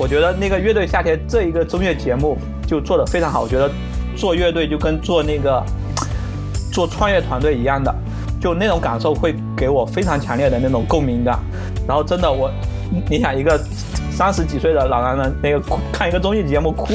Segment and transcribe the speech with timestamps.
[0.00, 2.34] 我觉得那个乐队夏天这一个综艺节目
[2.66, 3.70] 就做的非常好，我觉得
[4.16, 5.62] 做乐队就跟做那个
[6.72, 7.94] 做创业团队一样的，
[8.40, 11.38] 就那种感受会给我非常强烈的那种共鸣感。
[11.86, 12.50] 然后真的我，
[13.10, 13.60] 你想一个
[14.10, 15.60] 三十几岁的老男人，那个
[15.92, 16.94] 看一个综艺节目哭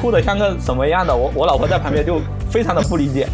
[0.00, 3.26] 哭的像个什么样的，我我老婆在旁边就非常的不理解。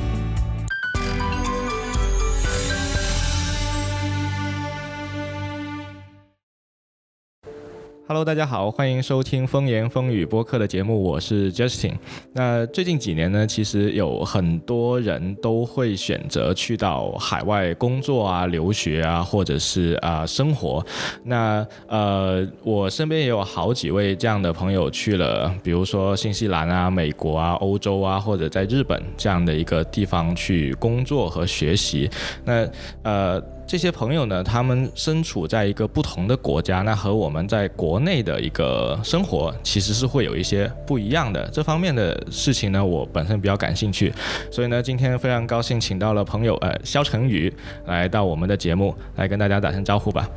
[8.06, 11.94] Hello，大家好，欢迎收听风言风语播客的节目，我是 Justin。
[12.34, 20.84] 那最近几年呢，其实有很多人都会选择去到海外工作啊、留学啊，或者是啊生活。
[21.22, 32.10] 那呃，我身边也有好几位这样的朋友去了，比如说新西兰啊、美国啊、欧洲啊，或者在日本这样的一个地方去工作和学习。
[32.44, 32.68] 那
[33.02, 33.42] 呃。
[33.66, 41.48] 这些朋友呢，他们身处在一个不同的国家，那和我们在国内的一个生活其实是会有一些不一样的。
[41.50, 44.12] 这方面的事情呢，我本身比较感兴趣，
[44.50, 47.52] 所以呢，今天非常高兴请到了朋友呃肖成宇
[47.86, 50.28] 来到我们的节目，来跟大家打声招呼吧。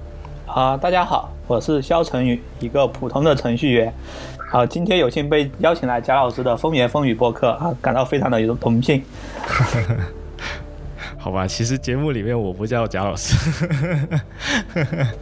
[0.45, 3.93] 啊，大家好，我是肖成宇，一个普通的程序员。
[4.49, 9.03] 好，今天有幸被邀请来贾老师的风言风语播客啊，感到非常的有荣幸。
[11.27, 13.35] 好吧，其实节目里面我不叫贾老师，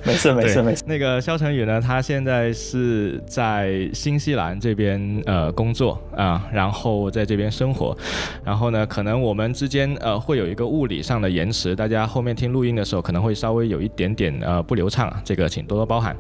[0.04, 0.84] 没事没事没事。
[0.86, 7.98] 那个肖成宇呢，他现在是在新西兰这边呃工作啊，然后在这边生活，
[8.44, 16.16] 然后呢，可能我们之间呃会有一个物理上的延迟，大家后面听录音的时候可能会稍微有一点点呃不流畅，这个请多多包涵。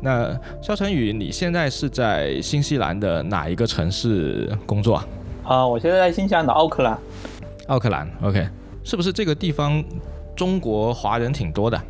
[0.00, 5.06] 那肖成宇，你现在是在新西兰的哪一个城市工作啊？
[5.44, 6.98] 啊，我现在在新西兰的奥克兰。
[7.66, 8.48] 奥克兰，OK。
[8.84, 9.82] 是不是这个地方
[10.34, 11.80] 中国华人挺多的？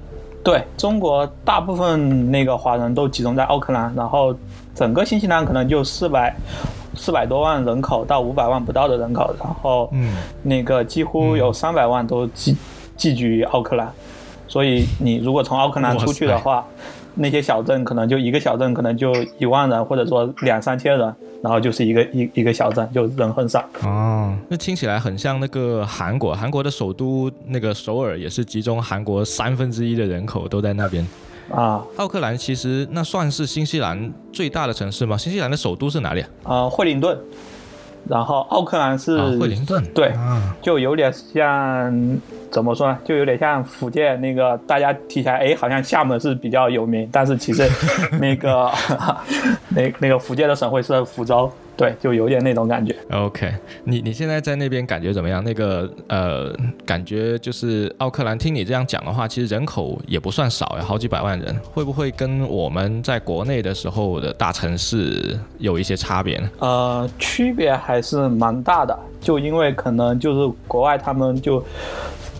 [0.43, 4.35] 对中国大部分那个华人都集中在奥克兰，然后
[4.75, 6.35] 整个新西兰可能就四百
[6.95, 12.57] 四百多万人口到五百万不到的人口，然后嗯，那个几乎有三百万都寄
[12.97, 13.93] 寄居于奥克兰，
[14.49, 16.65] 所以你如果从奥克兰出去的话。
[17.13, 21.13] 那些小镇可能就一个小镇，可能就一万人，或者说两三千人，
[21.43, 23.65] 然后就是一个一一个小镇，就人很少。
[23.83, 31.07] 哦，那听起来很像那个韩国，韩国的首都那个首尔也是集中韩国三分之一的人口都在那边。
[31.51, 35.17] 啊，奥克兰其实那算是新西兰最大的城市吗？
[35.17, 36.29] 新西兰的首都是哪里啊？
[36.45, 37.19] 啊，惠灵顿。
[38.09, 40.13] 然后奥克兰是惠灵顿，对，
[40.61, 42.99] 就有点像怎么说呢？
[43.05, 47.69] 就有点像福建那个，大家提起来，哎，好像厦门是比较有名，但是其实
[48.21, 48.71] 那个
[49.71, 51.51] 那那个福建的省会是福州。
[51.81, 52.95] 对，就有点那种感觉。
[53.11, 53.51] OK，
[53.85, 55.43] 你你现在在那边感觉怎么样？
[55.43, 56.55] 那个呃，
[56.85, 66.51] 感觉就是奥克兰，听你这样讲的话，其实人口也不算少呀，好几百万人，会不会跟我们在国内的时候的大城市有一些差别呢？
[66.59, 71.65] 呃，区别还是蛮大的，就因为可能就是国外他们就。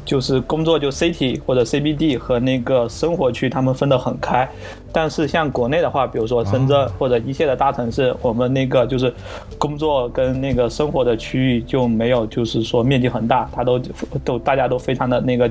[0.05, 4.49] 就是工作就 city 或者 CBD 和那个生活区，他们分得很开。
[4.93, 9.15] 但是像国内的话，比如说深圳或者一线的大城市，我们那个就是
[9.57, 13.79] 工作跟那个生活的区域就没有，就是说面积很大，它都
[14.25, 15.49] 都大家都非常的那个，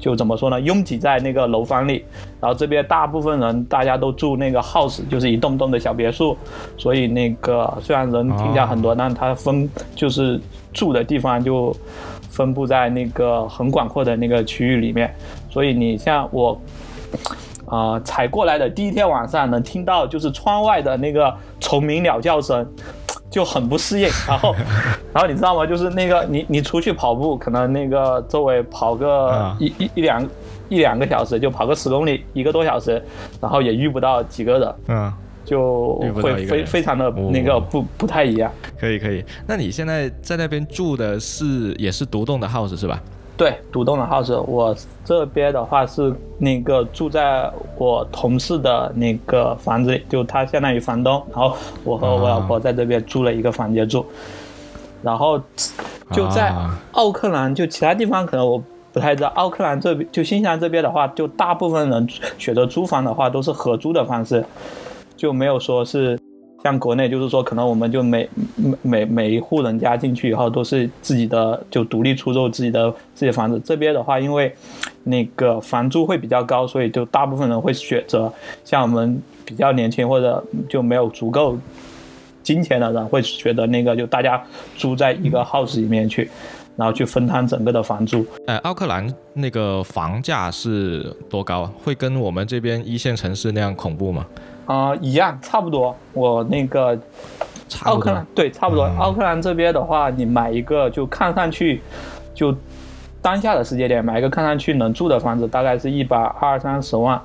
[0.00, 0.60] 就怎么说呢？
[0.60, 2.04] 拥挤在那个楼房里。
[2.40, 6.36] 然后这边大部分人大家都住那个 house，就是一栋栋的小别墅。
[6.76, 10.40] 所以那个虽然人听起来很多，但它分就是
[10.72, 11.74] 住的地方就。
[12.36, 15.10] 分布在那个很广阔的那个区域里面，
[15.48, 16.60] 所以你像我，
[17.64, 22.66] 啊，才过来的第一天晚上能听到就是窗外的那个虫鸣鸟叫声，
[23.30, 24.08] 就很不适应。
[24.28, 24.54] 然后，
[25.14, 25.64] 然后你知道吗？
[25.64, 30.28] 就是那个你你出去跑步，可能那个周围跑个一一一两
[30.68, 33.02] 一两个小时，就跑个十公里，一个多小时，
[33.40, 34.74] 然后也遇不到几个人。
[34.88, 35.12] 嗯。
[35.46, 38.52] 就会非非常的那个不不太一样。
[38.78, 43.00] 可以可以，那你现在在那边住的是也是独栋的 house 是吧？
[43.36, 44.38] 对，独栋的 house。
[44.42, 44.74] 我
[45.04, 54.04] 这边的话是那个住在我同事的那个房子里，就他相当于房东，然后我和我老婆在这边租了一个房间住。
[55.02, 55.38] 然后
[56.12, 56.52] 就在
[56.92, 58.60] 奥克兰，就其他地方可能我
[58.92, 59.28] 不太知道。
[59.36, 64.42] 奥克兰这边就新西兰这边的话，就大部分人选择租房的话都是合租的方式。
[65.16, 66.18] 就没有说是
[66.62, 68.28] 像国内，就是说可能我们就每
[68.82, 73.60] 每每一户人家进去以后都是自己的，就独立出售自己的自己的房子。
[73.64, 74.52] 这边的话，因为
[75.04, 78.32] 那个房租会比较高，所以就大部分人会选择
[78.64, 81.56] 像我们比较年轻或者就没有足够
[82.42, 84.42] 金钱的人，会觉得那个就大家
[84.76, 86.28] 租在一个 house 里面去，
[86.74, 88.26] 然后去分摊整个的房租。
[88.46, 91.72] 呃，奥克兰那个房价是多高啊？
[91.84, 94.26] 会跟我们这边一线城市那样恐怖吗？
[94.66, 95.96] 啊、一样差不多。
[96.12, 96.98] 我那个
[97.84, 98.26] 奥克兰。
[98.34, 98.84] 对，差不多。
[98.86, 101.80] 嗯奥克兰这边的话，你买一个就看上去
[102.34, 102.54] 就
[103.22, 107.20] 当下的时间点买一个看上去能住的房子，大概是一百二三十万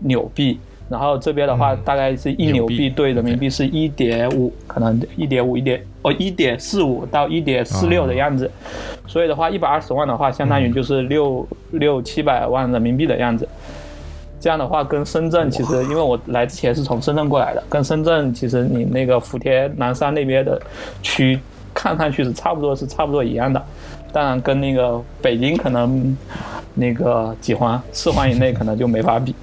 [0.00, 0.58] 纽币。
[0.88, 8.50] 然后这边的话，嗯大概是一纽币纽币对人民币是一点五，可能一点五、一点哦一点四五到一点四六的样子。
[9.06, 13.48] 所以的话，一百二十万的话，相当于就是六六七百万人民币的样子。
[14.40, 20.60] 这样的话，跟深圳其实，因为我来之前是从深圳过来的，跟深圳其实你那个福田南山那边的
[21.02, 21.38] 区
[21.74, 23.62] 看上去是差不多，是差不多一样的。
[24.10, 26.16] 当然，跟那个北京可能
[26.74, 29.34] 那个几环、四环以内可能就没法比。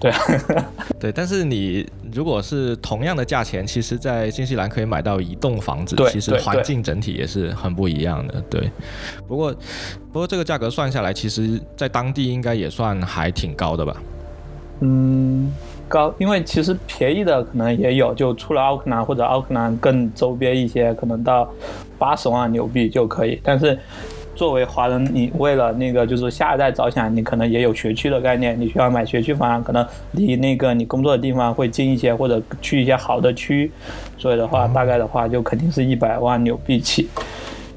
[0.00, 0.12] 对，
[1.00, 8.40] 对，但是你如果是同样的价钱，其实，在新西兰可以买到一栋房子，其实环境整体也是很不一样的。
[8.48, 8.70] 对，
[9.26, 9.52] 不过
[10.12, 13.96] 不过这个价格算下来，其实在当地应该也算还挺高的吧？
[14.80, 15.52] 嗯，
[15.88, 21.52] 高，因为其实便宜的可能也有，就除了奥克兰或者奥克兰更周边一些，可能到
[21.98, 23.40] 八十万纽币就可以。
[23.42, 23.76] 但是
[24.38, 33.68] 作为华人，你为了那个就是下一代着想，你可能也有学区的概念，你需要买学区房，可能离那个你工作的地方会近一些，或者去一些好的区。
[34.16, 37.08] 所以的话，大概的话就肯定是一百万纽币起，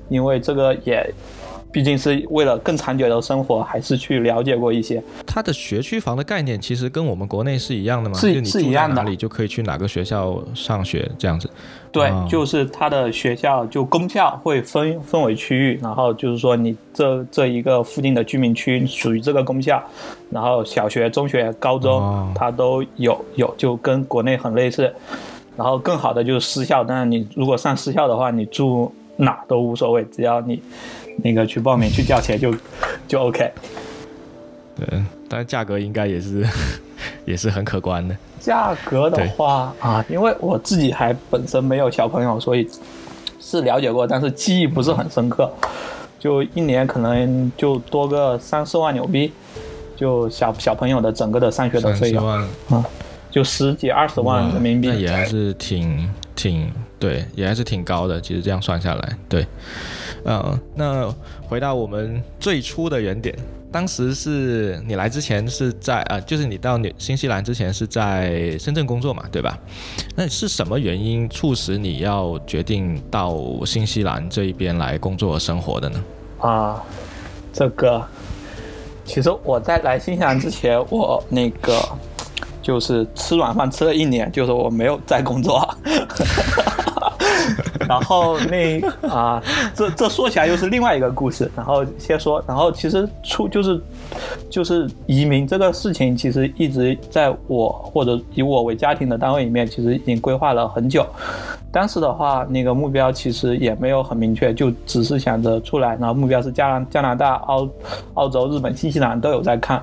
[0.08, 1.12] 因为这个也。
[1.74, 5.02] 毕竟是为了更长久的生活，还是去了解过一些。
[5.26, 8.20] 它的学区房的概念其实跟我们国内是一样的吗？
[8.20, 11.50] 是就你住在是一样的哪里就可以去哪个学校上学这样子。
[11.92, 19.84] 对哦，就是它的学校就公校会分分为区域，然后就是说你这这一个附近的居民区属于这个公校，
[20.30, 24.94] 然后小学、中学、高中哦它都有有，就跟国内很类似。
[25.58, 30.64] 然后更好的就是私校，但是你如果上私校的话，你住哪都无所谓，只要你
[31.18, 32.56] 那个去报名去交钱就
[33.06, 33.52] 就 OK。
[34.78, 36.48] 对，但是价格应该也是
[37.26, 38.16] 也是很可观的。
[38.40, 42.68] 价格的话啊，因为我自己还本身没有小朋友，所以
[43.40, 45.52] 是了解过，但是记忆不是很深刻。
[46.20, 49.32] 就一年可能就多个三四万纽币，
[49.96, 52.84] 就小小朋友的整个的上学的费用，十万
[53.32, 54.94] 就十几二十万人民币那。
[54.96, 58.22] 也还是挺挺对，也还是挺高的。
[58.22, 59.48] 其实这样算下来，对，
[60.26, 61.12] 嗯，那
[61.48, 63.36] 回到我们最初的原点，
[63.72, 69.58] 当时是你来之前是在呃，就是你到纽新西兰之前是在深圳工作嘛，对吧？
[70.16, 76.04] 那是什么原因促使你要决定到新西兰这一边来工作生活的呢？
[76.40, 76.84] 啊，
[77.54, 78.06] 这个
[79.06, 81.82] 其实我在来新西兰之前，我那个
[82.62, 85.68] 就是吃软饭吃了一年，就是我没有在工作。
[87.88, 89.42] 然后那啊，
[89.74, 91.50] 这这说起来又是另外一个故事。
[91.56, 93.82] 然后先说，然后其实出就是
[94.50, 101.06] 就是移民这个事情，其实一直在我或者以我为家庭的单位里面，其实已经规划了很久。
[101.72, 107.68] 当时的话，那个目标其实也没有很明确，就只是想着出来，然后目标是加拿加拿大、澳
[108.16, 109.82] 澳洲、日本、新西兰都有在看。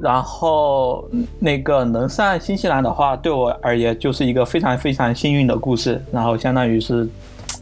[0.00, 1.08] 然后
[1.38, 7.08] 那个能上新西兰的话，对我而言就是一个非常非常幸运的故事，然后相当于是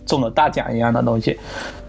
[0.07, 1.39] 中了大奖一样的东西。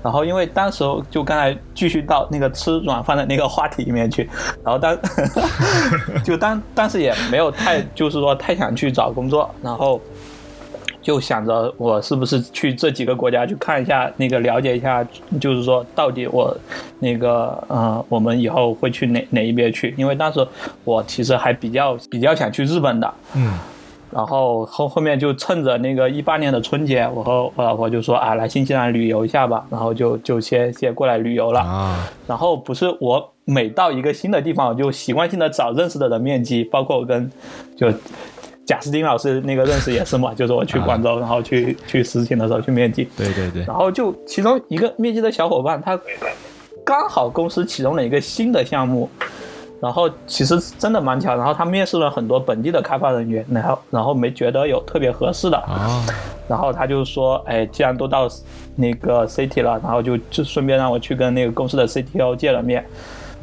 [0.02, 4.30] 然后因为当时就刚才继续到那个吃软饭的那个话题里面去，
[4.64, 4.98] 然后当
[6.24, 10.02] 就当当时也没有太就是说太想去找工作，然后
[11.10, 15.04] 就想着我是不是去这几个国家去看一下，那个了解一下，
[15.42, 16.56] 就是说到底我
[17.00, 19.92] 那个呃，我们以后会去哪哪一边去？
[19.98, 20.48] 因为当时
[20.84, 23.58] 我其实还比较比较想去日本的，嗯，
[24.12, 31.62] 然后后后面就趁着那个一八年的春节，我和我老婆就说啊，来新西兰旅游一下吧，然后就就先先过来旅游了。
[31.62, 37.28] 啊，然后不是我每到一个新的地方，我就习惯性的找认识的人面基，包括我跟
[37.76, 37.92] 就
[38.70, 46.00] 贾斯汀老师那个认识也是嘛，就是我去广州，然后去去实习的时候去面基，对对对，然后就其中一个面基的小伙伴，他
[46.86, 49.10] 刚好公司启动了一个新的项目。
[49.82, 56.06] 然后其实真的蛮巧，然后他面试了很多本地的开发人员，然后然后没觉得有特别合适的，啊，
[56.48, 58.28] 然后他就说，哎，既然都到
[58.76, 62.86] 那个 CT 了，然后就就顺便让我去跟那个公司的 CTO 见了面，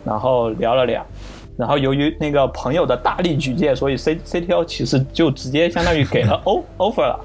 [0.05, 1.05] 然后聊了聊。
[1.57, 7.19] 然后由于那个朋友的大力举荐，所以 C CTO 其实就直接相当于给了 O offer 了。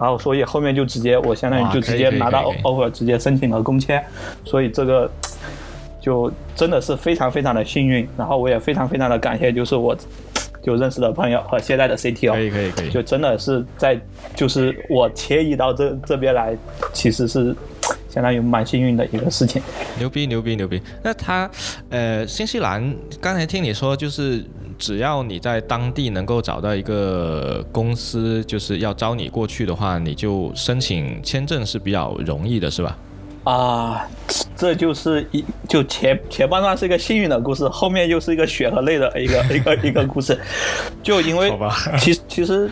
[0.00, 4.02] 然后所以后面就直接我相当于就直接拿到 offer，直接申请了工签。
[4.44, 5.10] 所以这个
[6.00, 8.08] 就真的是非常非常的幸运。
[8.16, 9.96] 然后我也非常非常的感谢，就是我
[10.62, 12.32] 就认识的朋友和现在的 CTO。
[12.32, 14.00] 可以可以可以，就真的是在，
[14.34, 16.56] 就是我迁移到这这边来，
[16.92, 17.54] 其实是
[18.18, 19.62] 相当于蛮幸运的一个事情。
[19.96, 20.82] 牛逼牛逼牛逼！
[21.04, 21.48] 那他，
[21.88, 24.44] 呃，新西兰刚才听你说，就是
[24.76, 32.98] 只要你在当地能够找到一个公司，就是要招你过去的话，你就申请签证是比较容易的，是吧？
[33.44, 34.04] 啊，
[34.56, 40.36] 这就是一就前前半段是一个幸运的故事，后面又是一个血和泪的一个 一个一个故事。
[41.04, 41.52] 就因为
[42.00, 42.68] 其实其实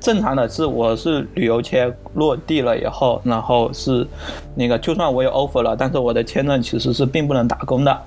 [0.00, 4.06] 正常的是，我是旅游签落地了以后，然后是
[4.54, 8.00] 那个就算我有 offer 了，但是我的签证其实是并不能打工的。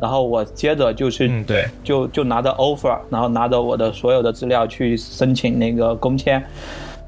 [0.00, 6.42] 然后我接着就去对，就就拿着 offer，然后拿着我的所有的资料去申请那个工签，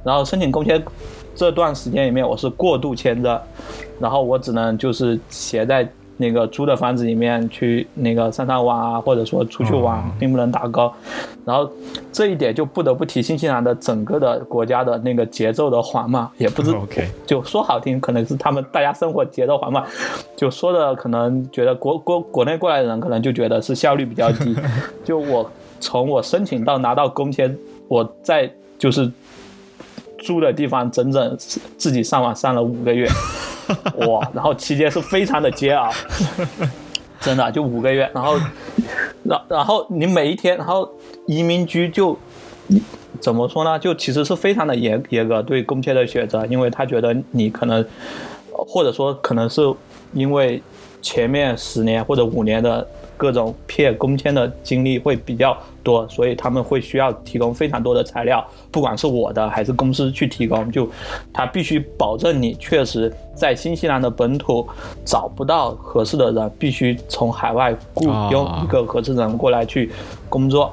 [0.02, 0.82] 然后申请工签
[1.34, 3.38] 这段时间里面我是过渡签证。
[4.00, 5.86] 然后我只能就是携在
[6.18, 10.92] 那个租的房子里面去那个上上网啊，或者说出去玩，并不能打高。
[11.44, 11.70] 然后
[12.12, 16.74] 这一点就不得不提新西兰的整个的国家的那个节奏的缓慢，也不是
[17.24, 19.82] 就说好听，可能是他们大家生活节奏缓慢，
[20.36, 24.54] 就说的可能觉得国国国内过来的人可能就觉得是效率比较低。
[25.04, 27.56] 就我从我申请到拿到工签，
[27.86, 29.10] 我在就是
[30.18, 31.36] 租的地方整整
[31.76, 33.08] 自己上网上了五个月。
[34.08, 35.92] 哇，然后期间是非常的煎熬，
[37.20, 38.38] 真的就五个月，然后，
[39.24, 40.90] 然然后你每一天，然后
[41.26, 42.18] 移民局就
[43.20, 43.78] 怎么说呢？
[43.78, 47.84] 就其实是非常的严严格对工签的选择，因为他觉得你可能，
[48.66, 49.62] 或者说可能是
[50.12, 50.62] 因为
[51.00, 52.86] 前面十年或者五年的。
[53.18, 60.88] 各种骗工签的经历会比较多，所以他们会需要提供非常多的材料，不管是我的还是公司去提供，就
[61.32, 64.64] 他必须保证你确实在新西兰的本土
[65.04, 69.90] 找不到合适的人，必须从海外雇佣一个合适人过来去
[70.28, 70.72] 工作。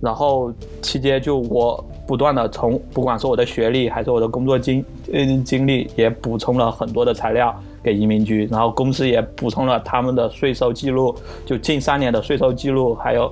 [0.00, 7.54] 然后期间就我不断的从不管是我的学历还是我的工作经嗯经历，也补充了很多的材料。
[7.84, 13.30] 给移民局，然后公司也补充了他们的税收记录，就近三年的税收记录，还有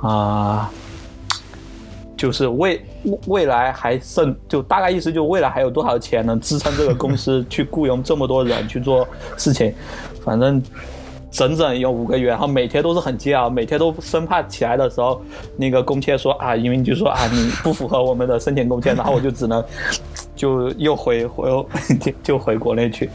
[0.00, 0.70] 啊，
[2.14, 2.84] 就是未
[3.26, 9.72] 未来还剩，就大概意思就未来还有多少钱能支撑这个公司去雇佣这么多人去做事情，
[10.22, 10.62] 反正
[11.34, 15.20] 整整有五个月，然后每天都是很煎熬，每天都生怕起来的时候，
[15.56, 19.62] 那个公签说啊，移民局说啊，你不符合我们的申请工签，然后我就只能
[20.36, 21.50] 就又回回
[22.22, 23.06] 就回国内去。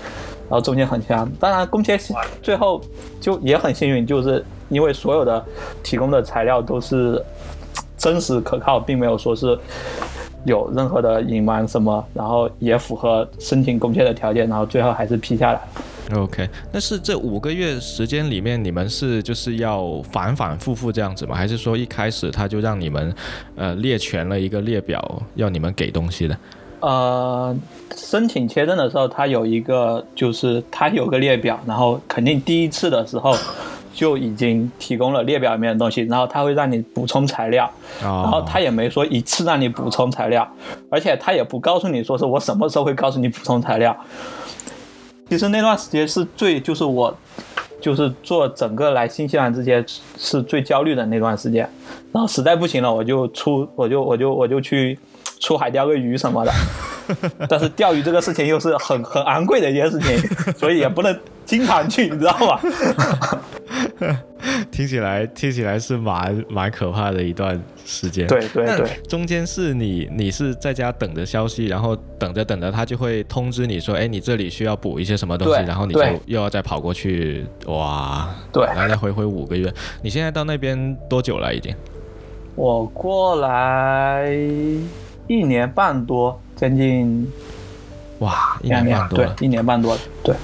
[0.49, 1.97] 然后中间很煎熬，当然工签
[2.41, 2.81] 最后
[3.21, 5.41] 就也很幸运，就是因为所有的
[5.81, 7.23] 提供的材料都是
[7.97, 9.57] 真实可靠，并没有说是
[10.43, 15.61] 有任何的隐瞒什么，然后也符合申请工签的条件，然后最后还是批下来。
[16.15, 21.35] OK，那是这五个月时间里面，你们是就是要反反复复这样子吗？
[21.35, 23.13] 还是说一开始他就让你们
[23.55, 26.35] 呃列全了一个列表，要你们给东西的？
[26.79, 27.55] 呃，
[27.95, 33.35] 申请签证的时候，他有一个，就是他有个列表，然后肯定第一次的时候
[33.93, 37.69] 就已经提供了列表里面的东西，然后他会让你补充材料，
[38.01, 40.49] 然后他也没说一次让你补充材料，
[40.89, 43.95] 而且他也不告诉你说是我什么时候会告诉你补充材料。
[45.29, 47.15] 其实那段时间是最，就是我，
[47.79, 49.85] 就是做整个来新西兰之前
[50.17, 51.69] 是最焦虑的那段时间，
[52.11, 54.99] 然后实在不行了，我就出，我就我就我就去。
[55.41, 56.51] 出海钓个鱼什么的，
[57.49, 60.17] 但是钓鱼这个事情又是很很昂贵的一件事情，
[60.53, 62.59] 所以也不能经常去，你知道吗？
[64.71, 68.25] 听起来听起来是蛮蛮可怕的一段时间。
[68.27, 79.71] 对对对，中间是你你是在家等着消息，然后等着等着他就会通知你说，哎，你这里需要补一些什么东西，然后你就又要再跑过去，哇，对，来来回回五个月。
[80.01, 81.53] 你现在到那边多久了？
[81.53, 81.75] 已经？
[82.55, 84.33] 我过来。
[85.29, 87.31] 一年半多，将近，
[88.17, 90.35] 哇，一年半多，对，一年半多，对，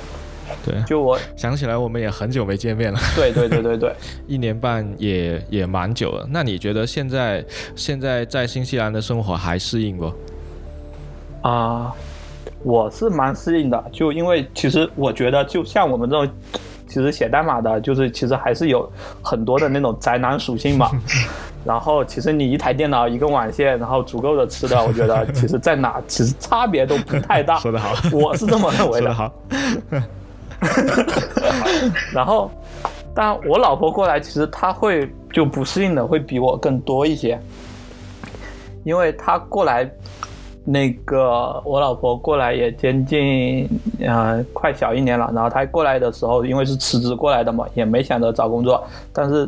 [0.63, 3.95] 对，就我想起来，我们也很久没见面了，对对对对对，
[4.27, 6.23] 一年半也也蛮久了。
[6.29, 7.43] 那你觉得现在
[7.75, 10.13] 现在在新西兰的生活还适应不？
[11.41, 11.91] 啊，
[12.61, 16.31] 我是蛮适应的，就因为其实我觉得，就像我们这种。
[16.95, 18.89] 其实写代码的，就是其实还是有
[19.21, 20.89] 很多的那种宅男属性嘛。
[21.65, 27.57] 然后，其实你一台电脑、一根网线，然后足够的吃的，我觉得其实在哪 其实差别都不太大。
[27.57, 29.07] 说得好，我是这么认为的。
[29.07, 29.33] 说得好。
[32.13, 32.49] 然后，
[33.13, 37.37] 但我老婆过来，其实她会就不适应的会比我更多一些，
[38.85, 39.91] 因为她过来。
[40.67, 43.69] 那个我老婆过来也将近
[44.01, 49.47] 呃快小一年了，然后她过来的时候，因为是辞职过来的嘛，也没想着找工作，但是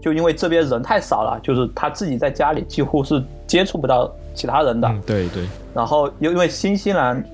[0.00, 4.94] 就因为这边人太少了，就是她自己在家里几乎是接触不到其他人的。
[5.06, 5.44] 对对。
[5.74, 7.24] 然后又因为新西兰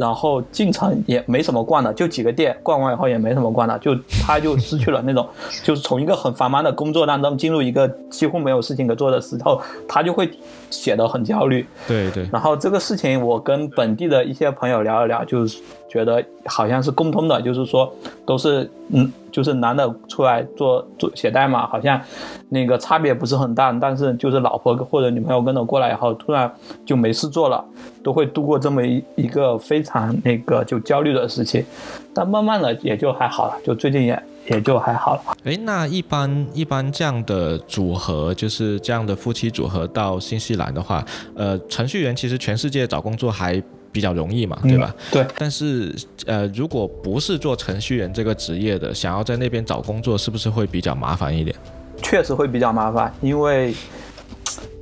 [0.00, 5.28] 然后进城也没什么逛的，就几个店，逛完以后也没什么逛的，就他就失去了那种，
[5.62, 10.30] 就是从一个很繁忙的工作当中进入一个几乎没有事情可做的时候，他就会
[10.70, 11.66] 显得很焦虑。
[11.86, 12.26] 对对。
[12.32, 15.60] 然后这个事情我跟本地的一些朋友聊了聊，就是
[15.90, 17.92] 觉得好像是共通的，就是说
[18.24, 19.12] 都是嗯。
[19.32, 22.00] 就是男的出来做做写代码，好像
[22.48, 26.52] 那个差别不是很大，但是就是老婆或者女朋友跟着过来以后，突然
[26.84, 27.64] 就没事做了，
[28.02, 31.64] 都会度过这么一一个非常那个就焦虑的时期，
[32.12, 35.22] 但慢慢的也就还好了，就最近也也就还好了。
[35.44, 41.04] 哎，那一般一般这样的组合，就是这样的夫妻组合到新西兰的话，
[41.36, 43.62] 呃，程序员其实全世界找工作还。
[43.92, 44.94] 比较容易嘛，对吧？
[45.10, 45.26] 对。
[45.36, 45.94] 但是，
[46.26, 51.54] 呃，如果不是做程序员这个职业的，想要在那边找工作，是不是会比较麻烦一点？
[52.02, 53.74] 确实会比较麻烦，因为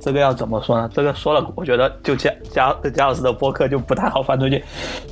[0.01, 0.89] 这个要怎么说呢？
[0.93, 4.63] 这个说了，我觉得就贾贾贾老师的播客就不太好发出去，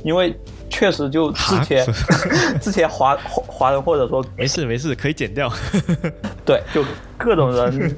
[0.04, 0.34] 因为
[0.70, 1.86] 确实就之前
[2.60, 5.52] 之前华华人或者说没事没事可以剪掉，
[6.46, 6.84] 对，就
[7.16, 7.96] 各种人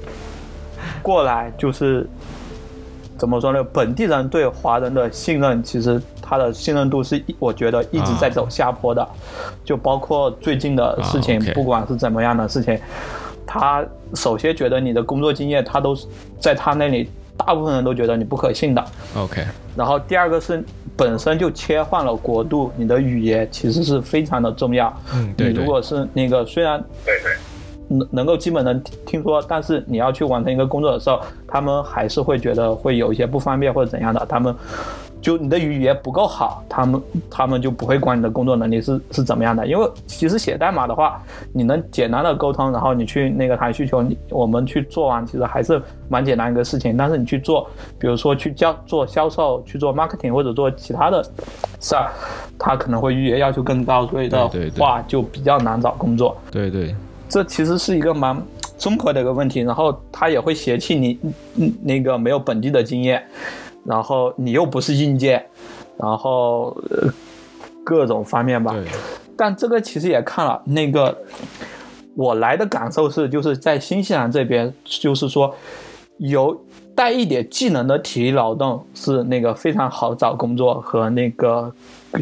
[1.02, 2.08] 过来就是。
[3.20, 3.62] 怎么说呢？
[3.64, 9.06] 本地人对华人的信任，其实他的信任度是，我觉得一直在走下坡的。
[9.62, 12.80] 就包括最近的事情，不管是怎么样的事情，
[13.46, 13.84] 他
[14.14, 16.06] 首先觉得你的工作经验，他都是
[16.38, 18.82] 在他那里，大部分人都觉得你不可信的。
[19.14, 19.44] OK。
[19.76, 20.64] 然后第二个是
[20.96, 24.90] 本身就切换了国度，你的语言其实是非常的重要。
[25.12, 25.52] 嗯，对。
[25.52, 27.36] 你如果是那个虽然对对。
[27.90, 34.24] 能能够基本能听说，但是你要去完成一个工作的时候，他们还是会觉得会有一些不方便或者怎样的。
[34.26, 34.54] 他们
[35.20, 39.66] 就你的语言不够好，他们他们就不会管你的工作能力是是怎么样的。
[39.66, 41.20] 因为其实写代码的话，
[41.52, 46.96] 你能简单的沟通，然后你去那个谈需求，你我们去做完，其实还是蛮简单一个事情。
[46.96, 47.68] 但是你去做，
[47.98, 51.22] 比如说去教做销售，去做 marketing 或者做其他的
[51.80, 52.10] 事儿，
[52.58, 56.36] 他可能会语言要求更高，所以的话就比较难找工作。
[56.52, 56.94] 对对。
[57.30, 58.36] 这其实是一个蛮
[58.76, 61.20] 综合的一个问题，然后他也会嫌弃你，
[61.82, 63.22] 那个没有本地的经验，
[63.84, 65.44] 然后你又不是硬件，
[65.98, 66.74] 然后
[67.84, 68.74] 各种方面吧。
[69.36, 71.14] 但这个其实也看了，那个
[72.16, 75.54] 我来的感受是，就是在新西兰这边，就是说
[76.16, 76.58] 有
[76.94, 81.70] 带一点技能的体力劳动是那个非常好找工作和那个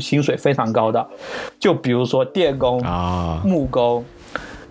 [0.00, 1.08] 薪水非常高的，
[1.60, 4.04] 就比如说电工啊、木工。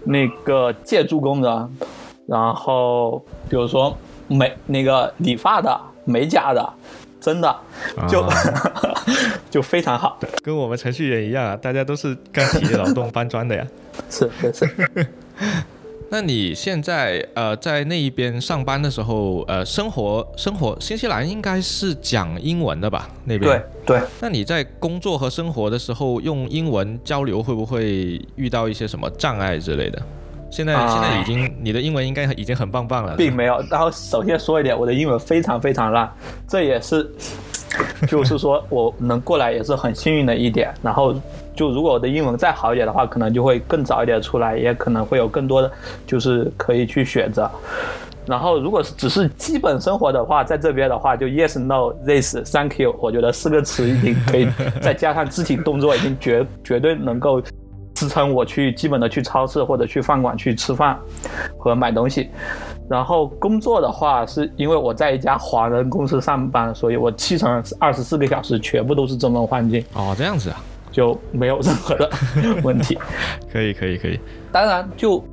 [0.07, 1.69] 那个建筑工人，
[2.27, 3.95] 然后比如说
[4.27, 6.73] 美那个理发的、美甲的，
[7.19, 7.55] 真的
[8.07, 8.25] 就
[9.51, 10.17] 就非常好。
[10.41, 13.65] 跟我们程序员一样啊，大家都是干体力劳动 搬砖的呀。
[14.09, 15.07] 是是是。
[16.09, 23.09] 那你现在呃在那一边上班的时候，呃生活生活新西兰应该是讲英文的吧？
[23.25, 24.07] 那边对对。
[24.21, 30.01] 那你在工作和生活的时候用英文交流，会不会遇到一些什么障碍之类的？
[30.49, 33.61] 现在现在已经你的英文应该已经很棒棒了，并没有。
[33.69, 36.09] 然后首先说一点，我的英文非常非常烂，
[36.47, 37.05] 这也是
[38.07, 40.73] 就是说我能过来也是很幸运的一点。
[40.81, 41.13] 然后。
[41.57, 45.69] 就如果我的英文再好一点的话，可能就会更早一点出来，也可能会有更多的
[46.05, 47.49] 就是可以去选择。
[48.27, 54.47] 然后如果是只是基本生活的话，在这边的话就 yes no this thank you，我觉得四个词已经可以，
[54.81, 57.41] 再加上肢体动作，已经绝绝对能够
[57.95, 60.95] 支撑我去基本的去超市或者去饭馆去吃饭
[61.57, 62.29] 和买东西。
[62.89, 69.83] 然后工作的话，是因为我在一家华人公司上班，所以我七乘二十四个小时全部都是中文环境。
[69.93, 70.61] 哦，这样子啊。
[70.97, 72.09] 就没有任何的
[72.63, 72.97] 问题，
[73.53, 74.19] 可以可以可以。
[74.51, 75.23] 当然，就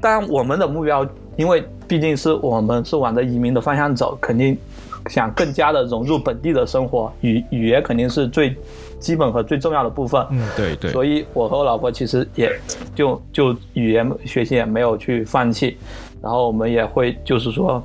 [0.00, 4.56] 当然我们的目标，因为毕竟是我们是往着移民的方向走，肯定
[5.08, 8.56] 想更加的融入本地的生活，语语言肯定是最
[8.98, 10.26] 基本和最重要的部分。
[10.30, 10.90] 嗯，对对。
[10.90, 12.50] 所以我和我老婆其实也
[12.94, 15.76] 就就语言学习也没有去放弃，
[16.22, 17.84] 然后我们也会就是说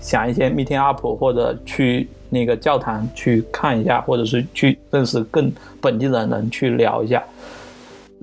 [0.00, 2.08] 想一些 meeting up 或者去。
[2.30, 7.22] 那个教堂去看一下，或者是去认识更本地的人去聊一下。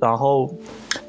[0.01, 0.49] 然后，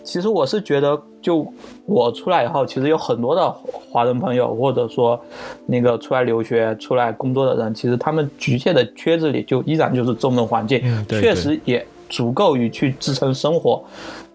[0.05, 1.45] 其实我是觉得，就
[1.85, 5.21] 我出来以后，其实有很多的华人朋友，或者说
[5.67, 13.83] 那个出来留学、出来工作的人，其实他们局限的圈子里就依然就是中文环境，确实也足够于去支撑生活。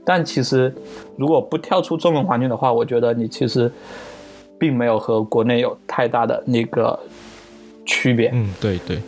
[0.04, 0.74] 但其实，
[1.16, 3.72] 如果不跳出中文环境的话，我觉得你其实
[4.58, 7.00] 并没有和国内有太大的那个。
[7.90, 9.00] 区别，嗯，对对，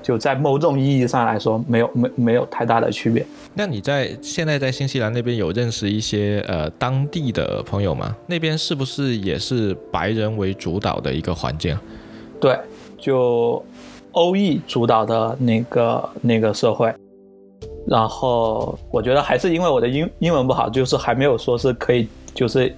[0.00, 3.26] 就在某种意义上来说，没有没没有太大的区别。
[3.52, 8.14] 那你在现在在新西兰那边有认识一些呃当地的朋友吗？
[8.28, 11.76] 那边是不是也是白人为主导的一个环境？
[12.40, 12.56] 对，
[12.96, 13.60] 就
[14.12, 16.94] 欧裔主导的那个那个社会。
[17.88, 22.72] 然后我觉得还是因为我的英英文不好，就是还没有说是可以，就是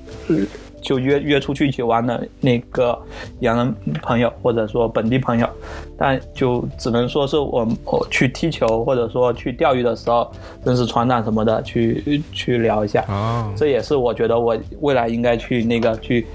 [0.81, 2.99] 就约约出去一起玩的那个
[3.41, 5.49] 洋人朋友，或者说本地朋友，
[5.97, 10.31] 但就只能说是我我去踢球或者说去钓鱼的时候
[10.65, 13.05] 认识船长什么的，去去聊一下。
[13.09, 16.27] 哦，这也是我觉得我未来应该去那个去。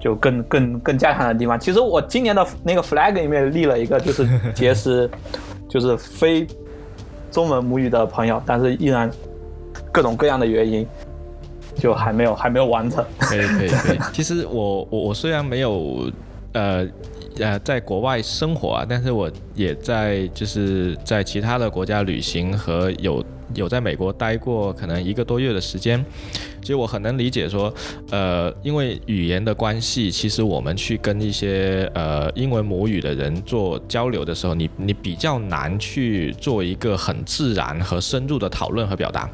[0.00, 1.58] 就更更更加强的地方。
[1.58, 5.08] 其实我今年的那个 flag 里面立了一个，就是结识，
[5.66, 6.46] 就是非
[7.30, 9.10] 中文母语的朋友，但是依然
[9.90, 10.86] 各种各样的原因，
[11.76, 13.04] 就还没有还没有完成。
[13.18, 13.98] 可以可以可以。
[14.12, 16.10] 其实我我我虽然没有
[16.52, 16.86] 呃
[17.38, 23.24] 呃在国外生活啊，但是我也在就是在其他的国家旅行和有。
[23.54, 26.02] 有在美国待过可能一个多月的时间，
[26.62, 27.72] 其实我很能理解说，
[28.10, 39.30] 呃，因为语言的关系，其实我们去跟一些呃英文母语的人做交流的时候，你你比较难去做一个很自然和深入的讨论和表达，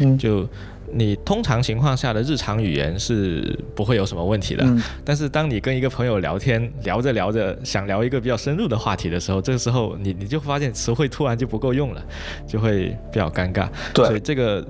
[0.00, 0.46] 嗯，就。
[0.96, 4.64] 你通常情况下的日常语言是不会有什么问题的，
[5.04, 12.02] 但是当你跟一个朋友聊天，聊着聊着想聊一个比较深入的话题的时候，这个时候你你就发现词汇突然就不够用了，
[12.46, 13.68] 就会比较尴尬。
[13.92, 14.64] 对，所以这个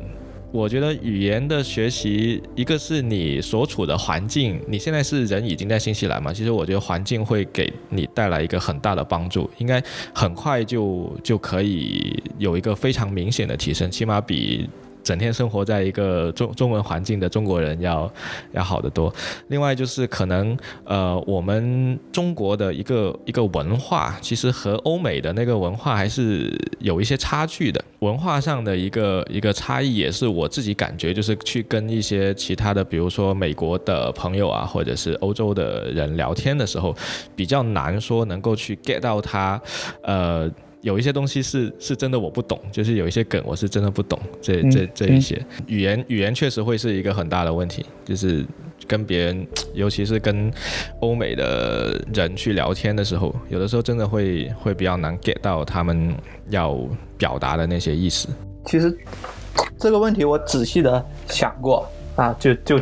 [0.51, 9.83] 我觉得语言的学习，一个是你所处的环境，你现在是人已经在新西兰嘛，其实我觉得环境会给你带来一个很大的帮助，应该
[10.15, 14.67] 很快就就可以有一个非常明显的提升，起码比。
[15.05, 18.13] 整天生活在一个中中文环境的中国人要
[18.53, 19.13] 要好得多。
[19.49, 27.85] 另外就是可能呃，我们中国的一个一个文化，其实和欧美的那个文化还是有一些差距的。
[28.01, 36.95] 文化上的一个一个差异，也是我自己感觉，就是去跟一些其他的，比如说美国的朋友啊，或者是欧洲的人聊天的时候，
[37.37, 39.61] 比较难说能够去 get 到他，
[40.03, 40.51] 呃。
[40.85, 48.45] 有一些东西是是真的我不懂，就是有一些梗我是真的不懂，这这这一些语言语言确实会是一个很大的问题，就是
[48.87, 50.53] 跟别人，尤其是跟
[51.01, 56.15] 欧美的人去聊天的时候，有的时候真的会会比较难 get 到他们
[56.51, 56.79] 要
[57.17, 58.29] 表达的那些意思。
[58.67, 58.95] 其实
[59.79, 62.79] 这个问题我仔细的想过啊，就就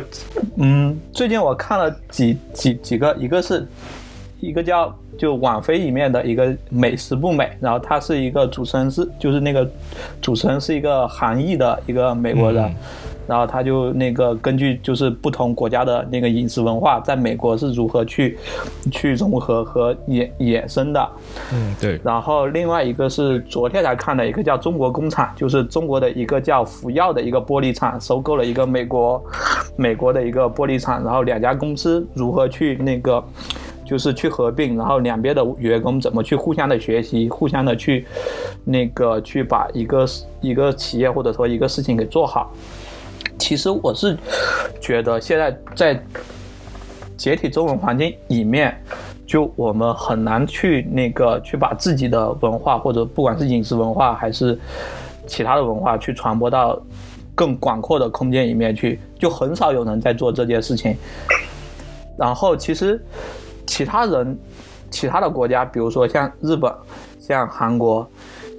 [0.57, 3.65] 嗯，最近我看了几几几个，一个是。
[4.41, 9.69] 一个叫就网飞里面的一个美食不美，然后他是一个主持人是就是那个
[10.21, 12.73] 主持人是一个韩裔的一个美国人，
[13.27, 18.37] 然后他就那个根据就是不同国家的那个饮食文化，在美国是如何去
[18.91, 21.09] 去融合和衍衍生的，
[21.53, 21.99] 嗯对。
[22.03, 29.23] 然后另外一个是昨天才看的一个叫中国工厂，就是中国的一个叫福耀的一个玻璃厂收购了一个美国
[29.75, 33.23] 美国的一个玻璃厂，然后两家公司如何去那个。
[33.93, 38.07] 就是去合并，然后两边的员工怎么去互相的学习，互相的去
[38.65, 40.03] 那个去把一个
[40.41, 42.51] 一个企业或者说一个事情给做好。
[43.37, 44.17] 其实我是
[44.81, 46.03] 觉得现在在
[47.15, 48.75] 解体中文环境里面，
[49.27, 54.59] 就我们很难去那个去把自己的文化或者不管是饮食文化还是
[55.27, 56.81] 其他的文化去传播到
[57.35, 60.97] 更广阔的空间里面去，就很少有人在做这件事情。
[62.17, 62.99] 然后其实。
[63.65, 64.37] 其他人，
[64.89, 66.71] 其他的国家，比如说像日本、
[67.19, 68.07] 像韩国、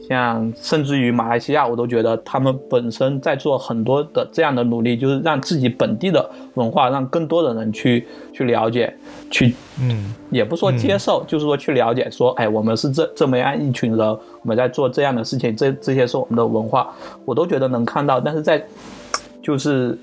[0.09, 8.95] 像甚至于马来西亚，我都觉得他们本身在做很多的这样的努力，就是让自己本地的文化，让更多的人去去了解，
[9.31, 16.93] 去嗯，也不说接受，就是说去了解，说哎，我们是这这么样一群人，我们在做这样的事情，这这些是我们的文化，
[17.25, 18.65] 我都觉得能看到，但是在
[19.43, 19.99] 就是。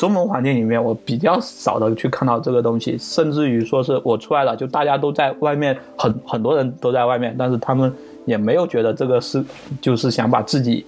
[0.00, 7.92] 中文环境里面，我比较少的去看到这个东西，甚至于说是我出来了，就大家都在外面，很很多人都在外面，但是他们
[8.24, 9.44] 也没有觉得这个是，
[9.78, 10.86] 就是想把自己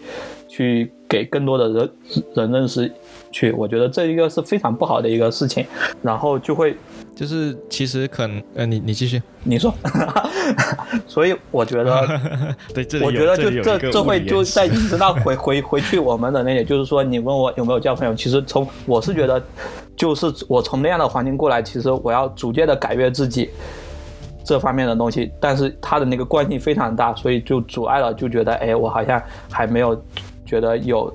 [0.48, 1.90] 去给更多的人
[2.34, 2.90] 人认识。
[3.32, 5.66] 去，我觉得这一个是非常不好的一个事情，
[6.02, 6.76] 然后就会，
[7.16, 9.74] 就是其实可能，呃，你你继续，你说，
[11.08, 12.06] 所以我觉得，
[12.74, 19.42] 对，我觉得就这这会就在一直到 回回回去我们的那里，就是说你问我有没有交朋友，其实从我是觉得，
[19.96, 23.50] 就是我从那样的环境过来，其实我要逐渐的改变自己
[24.44, 30.00] 这方面的东西，但是他的那个惯性非常大，所以就阻碍了，就觉得哎，我好像还没有
[30.44, 31.12] 觉得有。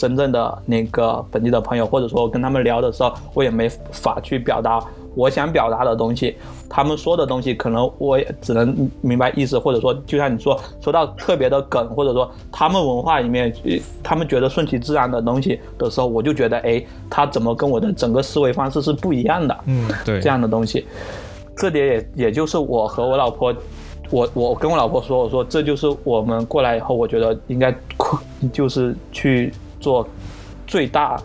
[0.00, 4.82] 真正的那个本地的朋友，或者说跟他们聊的时候，我也没法去表达
[5.14, 6.36] 我想表达的东西。
[6.70, 13.52] 他们说的东西，可能我也只能明白意思，或者说，就像你说说到特别的梗，或者说他们文化里面，
[14.02, 19.54] 他们觉得顺其自然的东西的时候，我就觉得，哎，他怎么跟我的整个思维方式是不一样的？
[19.66, 20.86] 嗯，对，这样的东西，
[21.58, 23.54] 这点也也就是我和我老婆。
[24.12, 27.72] 我我跟我老婆说，我说这就是我们过来以后，我觉得应该
[28.52, 30.06] 就是去做
[30.66, 31.20] 最大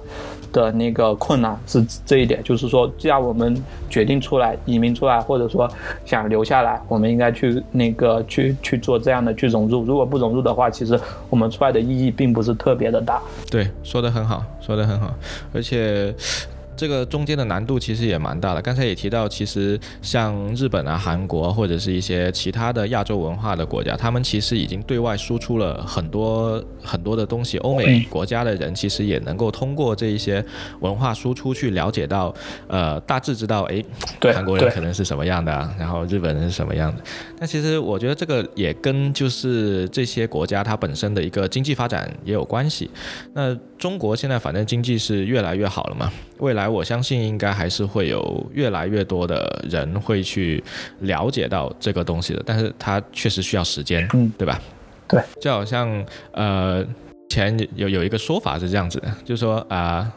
[0.51, 3.55] 的那个困难是这一点，就是说，既然我们
[3.89, 5.69] 决定出来移民出来，或者说
[6.05, 9.83] 想留下来，我们应该去那个去去做这样的去融入。
[9.83, 13.21] 如果不融入的话，其实我们出来的意义并不是特别的大。
[13.51, 15.13] 对，说的很好，说的很好，
[15.53, 16.15] 而且。
[16.75, 18.61] 这个中间的难度其实也蛮大的。
[18.61, 27.57] 刚才也提到，其实像日本啊、韩国或者是一些其他的亚洲文化的国家，他们其实已经对外输出了很多很多的东西。
[27.59, 30.43] 欧美国家的人其实也能够通过这一些
[30.81, 32.33] 文化输出去了解到，
[32.67, 33.81] 呃，大致知道，哎，
[34.33, 37.01] 韩国人可能是什么样的，然后日本人是什么样的。
[37.39, 42.89] 但其实我觉得这个也跟就是这些国家它本身的一个经济发展也有关系。
[43.33, 46.64] 那中国现在反正经济是越来越好了嘛，未来。
[46.67, 50.63] 我相信应该还是会有越来越多的人会去
[50.99, 54.59] 了解到这个东西的，但是它确实需要时间，嗯，对吧？
[55.07, 56.85] 对，就好像呃，
[57.29, 60.11] 前有有一个说法是这样子的，就是说啊，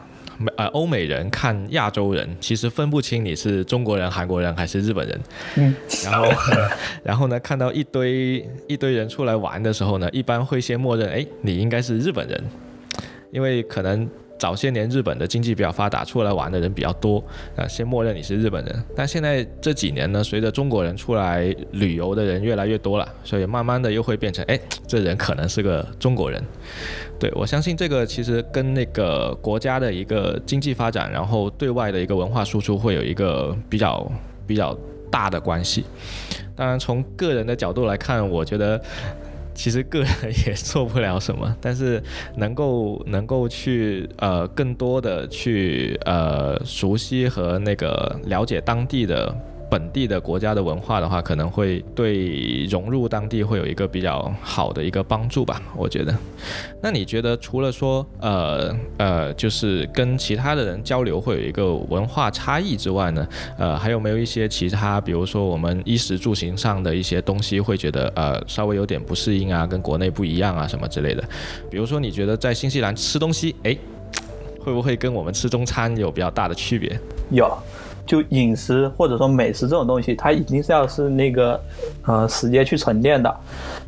[0.57, 5.19] 呃，欧美人看亚洲人，其实分不清你是中国人、韩国人还是日本人，
[5.55, 6.29] 嗯， 然后
[7.03, 12.43] 然后呢，看到一堆一堆人出来玩的时候呢，一般会先默认，哎，你应该是日本人，
[13.31, 14.09] 因为可能。
[14.39, 17.21] 早些年日本的经济比较发达，出来玩的人比较多，
[17.57, 18.83] 啊，先默认你是日本人。
[18.95, 26.41] 但现在这几年呢，随着中国人出来旅游的人越来越多了，所以慢慢的又会变成，哎，这人可能是个中国人。
[27.19, 34.09] 对我相信这个其实跟那个国家的一个经济发展，然后对外的一个文化输出会有一个比较
[34.47, 34.75] 比较
[35.11, 35.83] 大的关系。
[36.55, 38.81] 当然，从个人的角度来看，我觉得。
[39.61, 40.09] 其实个人
[40.47, 42.01] 也做不了什么，但是
[42.37, 49.35] 能够 能够去呃更多的去呃熟悉和那个了解当地的。
[49.69, 56.15] 本地的国家的文化的话，可能会对融入当地会有一个比较好的一个帮助吧，我觉得。
[56.81, 63.27] 那你觉得除了说呃呃，就是跟其他的人交流会有一个文化差异之外呢，
[63.57, 71.23] 呃，还有没有一些其他，比如说我们衣食住行上的一些东西，会觉得呃稍微有点不适应啊，跟国内不一样啊什么之类的？
[71.69, 73.77] 比如说你觉得在新西兰吃东西，哎，
[74.59, 76.99] 会不会跟我们吃中餐有比较大的区别？
[77.29, 77.55] 有。
[78.09, 81.61] 就饮食或者说美食这种东西，它一定是要是那个，
[82.07, 83.31] 呃，时间去沉淀的。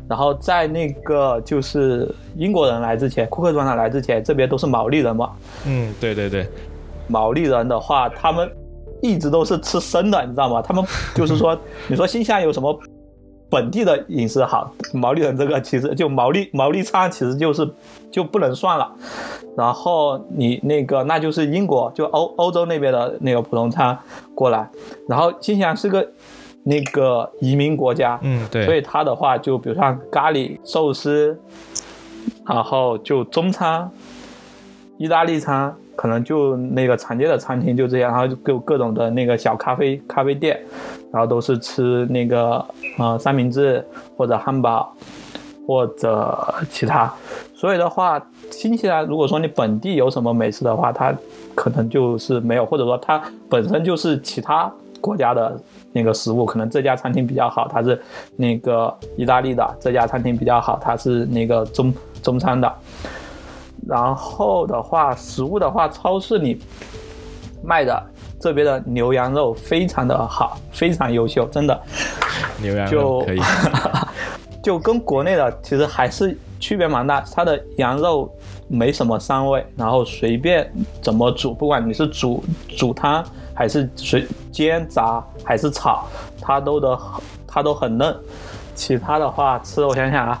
[0.08, 5.32] 然后在那个就是英国人来之前，库克船长来之前，这边都是毛利人嘛。
[5.66, 6.46] 嗯，对对对。
[7.08, 8.48] 毛利人的话，他们
[9.02, 10.62] 一直都是吃生的，你知道吗？
[10.62, 10.84] 他们
[11.16, 11.58] 就是说，
[11.90, 12.78] 你说新西兰有什么
[13.52, 14.72] 本地的饮食好？
[14.94, 17.68] 毛利人这个其实就毛利毛利餐，其实就是
[18.10, 18.90] 就不能算了。
[19.58, 23.96] 然后你那个那就是英国，就欧欧洲那边的那个普通餐
[24.34, 24.66] 过来，
[25.06, 26.10] 然后新西兰是个
[26.62, 31.38] 那个移民国家，嗯对，所以它的话就比如像咖喱寿司，
[32.46, 33.90] 然后就中餐、
[34.96, 40.60] 意大利餐，可能就那个常见的餐厅就这样，然后就各种的那个小咖啡咖啡店，
[41.12, 42.64] 然后都是吃那个
[42.98, 43.86] 呃三明治
[44.16, 44.92] 或者汉堡
[45.64, 47.12] 或者其他，
[47.54, 48.20] 所以的话。
[48.50, 51.12] 新西兰，如果说你本地有什么美食的话，它
[51.54, 55.58] 可能就是没有，或者说它本身就是其他国家的
[55.92, 58.00] 那个食物，可能这家餐厅比较好，它是
[58.36, 62.72] 那个意大利的；这家餐厅比较好，它是那个中中餐的。
[63.86, 66.60] 然后的话，食物的话，超市里
[67.62, 68.02] 卖的
[68.40, 71.80] 这边的牛羊肉非常的好，非常优秀，真的。
[72.60, 73.40] 牛羊肉可以。
[74.62, 78.32] 就跟国内的其实还是区别蛮大，它的羊肉
[78.68, 86.06] 没什么膻味，然后随便怎么煮，不管你是煮煮汤还是随煎炸还是炒，
[86.40, 86.96] 它都的
[87.44, 88.16] 它都很嫩。
[88.74, 90.40] 其他的话吃，我想想啊，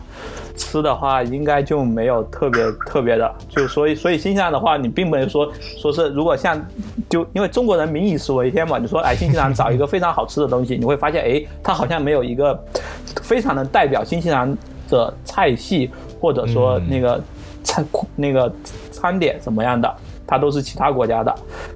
[0.62, 6.60] 吃的话应该就没有特别特别的，就所以所以新西兰的话，你并没有说说是如果像
[7.08, 12.58] 就因为中国人民以食为天嘛，你说哎新西兰找一个非常好吃的东西，你会发现哎它好像没有一个。
[13.22, 14.56] 非常能代表新西兰
[14.88, 17.22] 的菜系，或者说那个
[17.62, 18.50] 餐那个
[18.90, 19.94] 餐点怎么样的，
[20.26, 21.34] 它都是其他国家的。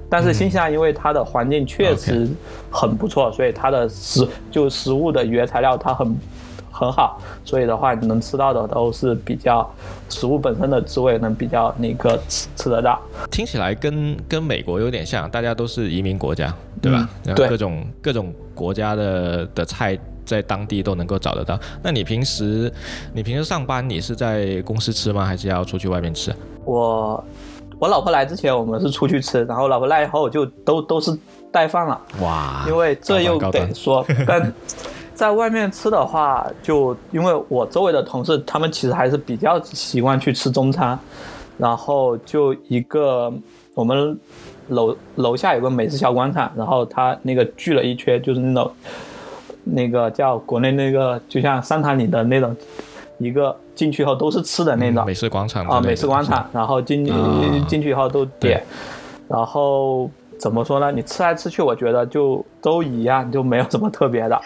[0.09, 2.27] 但是新西兰因为它的环境确实
[2.71, 6.17] 很不错，所以它的食就食物的原材料它很
[6.77, 9.67] 很好，所以的话你能吃到的都是比较
[10.09, 13.01] 食物本身的滋味能比较那个吃吃得到。
[13.31, 17.09] 听起来跟跟美国有点像，大家都是移民国家，对吧？
[17.23, 19.97] 对，各种各种国家的的菜。
[20.27, 21.57] 在当地都能够找得到。
[21.81, 22.69] 那你平时，
[23.13, 25.23] 你平时上班你是在公司吃吗？
[25.23, 26.35] 还是要出去外面吃？
[26.65, 27.23] 我，
[27.79, 31.17] 我老婆来之前我们是出去吃，然后老婆来以后就都都是
[31.49, 32.01] 带饭了。
[32.19, 32.65] 哇！
[32.67, 34.53] 因为这又得说跟
[35.17, 40.97] 在外面吃的话，就因为我周围的同事，他们其实还是比较习惯去吃中餐，
[41.57, 43.33] 然后就一个
[43.73, 44.15] 我们
[44.67, 48.71] 楼楼下有个美食小广场，然后他那个聚了一圈，就是那种
[49.63, 52.55] 那个叫国内那个就像商场里的那种
[53.17, 55.03] 一个进去后都是吃的那种。
[55.03, 57.03] 美食广场啊，美食广场，然后进
[57.67, 58.63] 进去以后都点，
[59.27, 60.07] 然后。
[60.39, 60.91] 怎么说呢？
[60.91, 64.39] 你吃来吃去，我觉得就都一样，就没有什么特别的，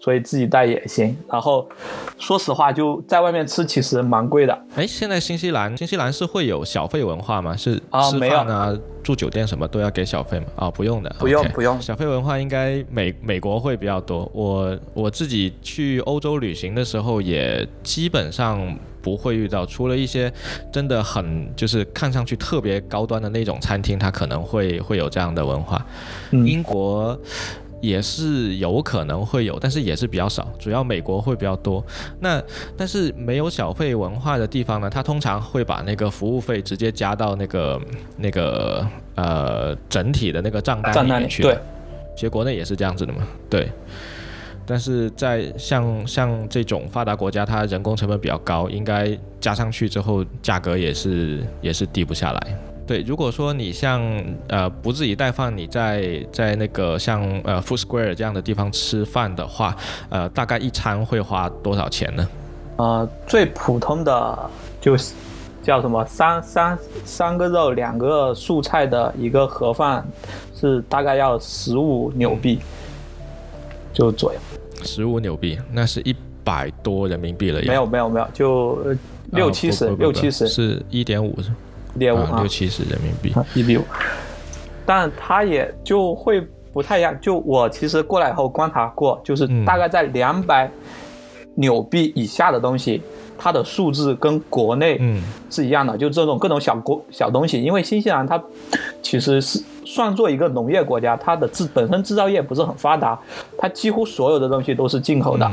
[0.00, 1.16] 所以自己带也行。
[1.30, 1.68] 然后，
[2.18, 4.58] 说实话，就在外面吃其实蛮贵的。
[4.76, 7.56] 哎，现在新西兰，新西兰是会有小费文化吗？
[7.56, 10.46] 是啊，吃饭啊、住酒店什么都要给小费吗？
[10.56, 11.80] 啊，不用的，不用不用。
[11.80, 14.30] 小费文化应该美美国会比较多。
[14.34, 18.76] 我我自己去欧洲旅行的时候，也基本上。
[19.02, 20.32] 不会遇到，除了一些
[20.72, 25.84] 真的很就是看上去特别高端的那种餐厅，它可能会会有这样的文化。
[26.32, 27.18] 英国
[27.80, 31.84] 也是有可能会有，但是也是比较少，主要美国会比较多。
[32.20, 32.42] 那
[32.76, 37.80] 但是没有小费文化的地方呢，它通常会把那个服务费直接加到那个
[38.16, 41.42] 那个呃整体的那个账单里面去。
[41.42, 41.56] 对，
[42.14, 43.26] 其实国内也是这样子的嘛。
[43.48, 43.68] 对。
[44.68, 52.58] 但是在像像这种发达国家，它人工成本比较高，应该加上去之后，价格也是也是低不下来。
[52.86, 54.02] 对，如果说你像
[54.48, 59.74] 呃不自己带饭，你在在那个像呃 Food Square 这样的地方吃饭的话，
[60.10, 62.28] 呃，大概一餐会花多少钱呢？
[62.76, 64.50] 呃，最普通的
[64.80, 65.14] 就是
[65.62, 70.06] 叫什么三三三个肉两个素菜的一个盒饭，
[70.54, 72.58] 是大概要十五纽币，
[73.98, 74.38] 就左右。
[74.84, 77.60] 十五纽币，那是一百多人民币了。
[77.62, 78.78] 没有没有没有，就
[79.32, 81.36] 六七十，六七十是一点五，
[81.96, 83.82] 一点五六七十人民币，一比五。
[84.86, 86.40] 但它也就会
[86.72, 87.12] 不太一样。
[87.20, 90.70] 就我其实过来以后观察过，就是大概在两百
[91.56, 93.02] 纽币以下的东西，
[93.36, 95.00] 它的数字跟国内
[95.50, 95.98] 是一样的。
[95.98, 98.40] 就这种各种小国小东西，因为新西兰它
[99.02, 99.60] 其实是。
[99.88, 103.18] 算作一个农业国家，它的制本身制造业不是很发达，
[103.56, 105.50] 它几乎所有的东西都是进口的，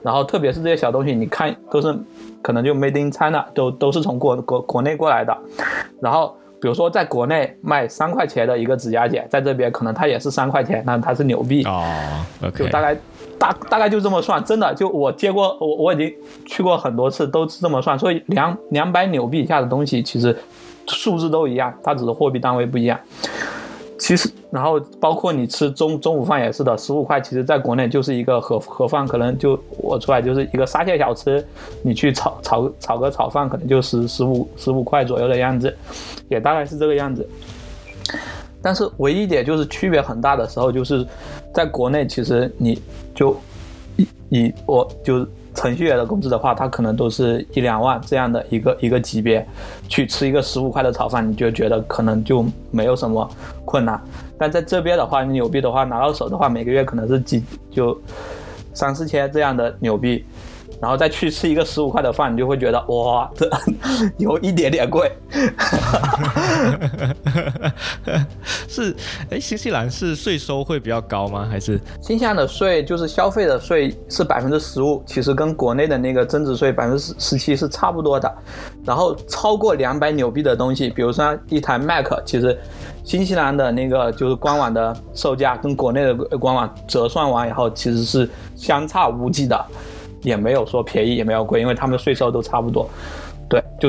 [0.00, 1.92] 然后特别是这些小东西，你看都是
[2.40, 5.36] 可能就 made in China，都都是从国国国内过来的。
[6.00, 11.64] 然后比如说在国内卖三块钱的一个指甲剪，在这边可能它也是三块钱，那它是纽币。
[11.64, 11.82] 哦，
[12.54, 12.96] 就大概
[13.38, 16.14] 大大概就这么算，真的就我接过我我已经
[16.46, 20.36] 去过很多次，都是这么算，所以两两百纽币以下的东西其实
[20.86, 22.96] 数字都一样，它只是货币单位不一样。
[24.04, 31.42] 其实，然后包括你吃中中午饭也是的，十五块，其实在国内就是一个盒盒饭，可能就我出来就是一个沙县小吃，
[31.80, 35.74] 你去炒炒炒个炒饭，可能就十十五十五块左右的样子，
[36.28, 37.26] 也大概是这个样子。
[38.60, 41.06] 但是唯一一点就是区别很大的时候，就是
[41.54, 42.78] 在国内，其实你
[43.14, 43.34] 就
[43.96, 45.26] 以以我就。
[45.54, 49.46] 程序员的工资的话，他可能都是一两万这样的一个一个级别，
[49.88, 53.28] 去吃一个十五块的炒饭，你就觉得可能就没有什么
[53.64, 54.00] 困难。
[54.36, 57.96] 但在这边的话，你纽币的话拿到手的话，每个月可能是几就
[58.74, 60.24] 三四千这样的纽币。
[60.84, 63.50] 然后再去吃一个十五块的饭，你就会觉得哇，这
[64.18, 65.10] 有一点点贵。
[68.68, 68.94] 是，
[69.30, 71.48] 哎，新西兰是税收会比较高吗？
[71.50, 78.30] 还是新西兰的税就是消费的税是百分之十五，其实跟国内的那个增值税百分之十十七是差不多的。
[78.84, 82.60] 然后超过两百纽币的东西，比如说一台 Mac，其实
[83.04, 89.58] 新西兰的那个就是官网的售价跟国内的官网折算完以后，其实是相差无几的。
[90.24, 92.90] 也没有说便宜，也没有贵，因为他们的税收都差不多，
[93.48, 93.88] 对，就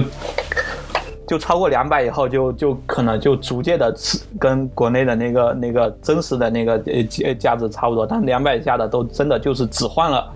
[1.28, 3.92] 就超过两百以后，就就可能就逐渐的
[4.40, 10.32] 跟国内的那个那个真实的那个呃价值差不多，但两百以下的都真的就是只换了。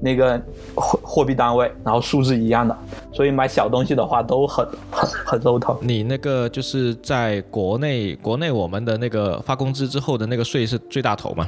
[0.00, 0.40] 那个
[0.74, 2.76] 货货币单位，然后数字一样的，
[3.12, 5.76] 所以买小东西的话都很 很很肉疼。
[5.80, 11.46] 你那个就是在国内，国内我们的那个发工资之后的那个税是最大头嘛？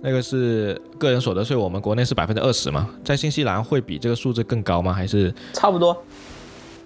[0.00, 2.88] 那个是个人所得税，我们国内是百分之二十嘛？
[3.04, 4.92] 在新西兰会比这个数字更高吗？
[4.92, 5.96] 还是差不多？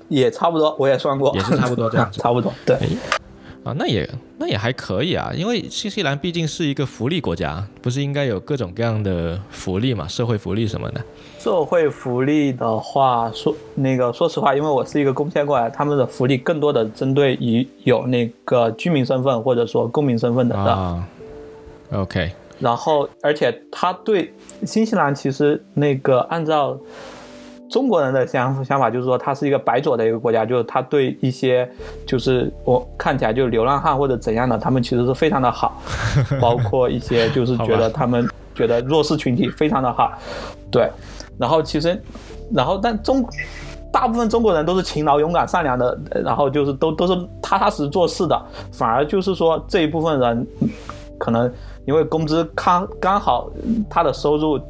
[0.08, 2.76] 也差不多，我也算过，也是差不多这样子， 差不多，对。
[3.64, 4.08] 啊，那也
[4.38, 11.00] 那也还可以啊，因为新西兰毕竟是一个福利国家，不是应该有各种各样的福利嘛，社会福利什么的。
[11.38, 20.56] 社会福利的话，说那个说实话，因为我是一个贡献过来，他们的福利更多的针对于有那个居民身份或者说公民身份的。
[20.56, 21.06] 啊。
[21.92, 22.32] OK。
[22.58, 24.32] 然后，而且他对
[24.64, 26.76] 新西兰其实那个按照。
[27.72, 31.66] 中国人的想想法就是说，它是一个白左的一个国家，就是他对一些
[32.06, 35.80] 就是我看起来就流浪汉或者怎样的，他们其实是非常的好，
[36.38, 40.12] 包括一些就是觉得他们觉得弱势群体非常的好，
[40.70, 40.86] 对。
[41.38, 41.98] 然后其实，
[42.52, 43.26] 然后但中
[43.90, 48.38] 大部分中国人都是勤劳、勇敢、善良的，然后就是都都是踏踏实实做事的，
[48.70, 50.46] 反而就是说这一部分人
[51.18, 51.50] 可能
[51.86, 53.50] 因为工资刚刚好
[53.88, 54.60] 他的收入。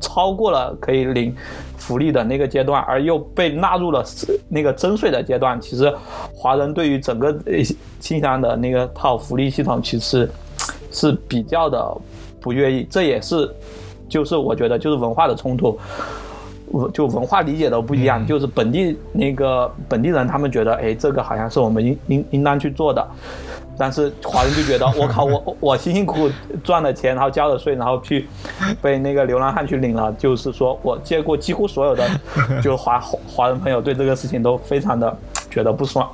[0.00, 1.34] 超过了可以领
[1.76, 4.04] 福利的那个阶段，而又被纳入了
[4.48, 5.60] 那个征税的阶段。
[5.60, 5.92] 其实，
[6.34, 7.36] 华人对于整个
[8.00, 10.28] 新西兰的那个套福利系统，其实
[10.90, 11.96] 是比较的
[12.40, 12.86] 不愿意。
[12.90, 13.48] 这也是，
[14.08, 15.78] 就是我觉得就是文化的冲突，
[16.92, 18.26] 就文化理解的不一样。
[18.26, 23.06] 就是本地那个本地人，他们觉得，哎，这个好像是我们应应应当去做的。
[23.80, 26.30] 但是华人就觉得 我靠，我我辛辛苦苦
[26.62, 28.28] 赚的钱，然后交的税，然后去
[28.82, 30.12] 被那个流浪汉去领了。
[30.18, 32.06] 就是说我见过几乎所有的，
[32.60, 35.16] 就华华人朋友对这个事情都非常的
[35.50, 36.06] 觉得不爽。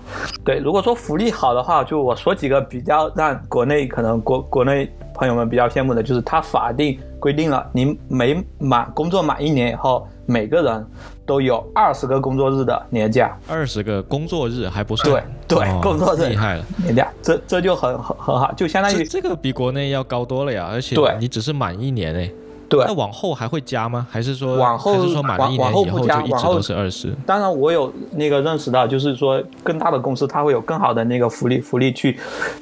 [0.44, 10.86] 对，如果说福利好的话，就我说几个比较让国内可能国国内朋友们比较羡慕的，就是他法定规定了，你每满工作满一年以后，每个人。
[11.26, 22.30] 都有二十个工作日的年假，二十个工作日还不算对对，工作日厉害了年假，这这就很很很好，就相当于这个比国内要高多了呀，而且你只是满一年哎，
[22.68, 24.06] 对，那往后还会加吗？
[24.08, 27.12] 还是说往后还是说满了一年以后就一直都是二十？
[27.26, 32.16] 当然，我有那个认识到，就是说更大的公司它会有更好的那个福利福利去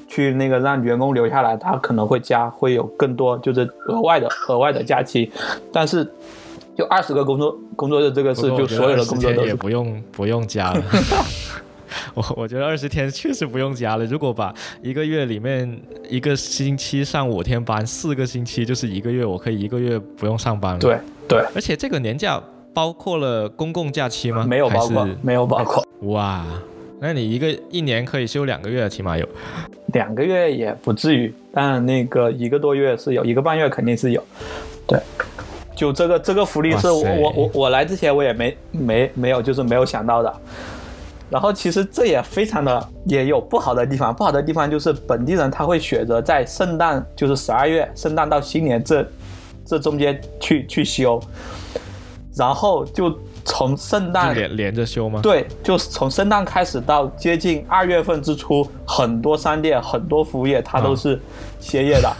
[0.09, 5.31] 去那个让员工留下来，它可能会加会有更多就是额外的额外的假期，
[5.71, 6.11] 但是。
[6.77, 10.83] 就二十个工作工作日，这个是就所有的工作日也不用不用加了。
[12.15, 14.05] 我我觉得二十天确实不用加了。
[14.07, 14.53] 如果把
[14.83, 20.81] 一个月里面一个星期上五天班，四个星期就是一个月，我可以一个月不用上班了。
[20.81, 20.99] 对
[21.29, 24.45] 对，而且这个年假包括了公共假期吗？
[24.45, 25.87] 没有包括，没有包括。
[26.01, 26.45] 哇，
[26.99, 29.25] 那你一个一年可以休两个月，起码有。
[29.93, 34.21] 两个月也不至于，但那个一个多月是有，一个半月肯定是有。
[34.85, 34.99] 对。
[35.75, 40.33] 就这个这个福利是我我我我来之前我也没没没有就是没有想到的，
[41.29, 49.07] 然后其实这也非常的也有不好的地方，不好的地方就是本地人他会选择在圣诞就是十二月圣诞到新年这
[49.65, 51.21] 这中间去去休，
[52.37, 53.13] 然后就
[53.45, 55.21] 从圣诞连连着休吗？
[55.23, 61.21] 对，就是从圣诞开始到接近二月份之初，很多商店很多服务业它都是
[61.59, 62.17] 歇业的。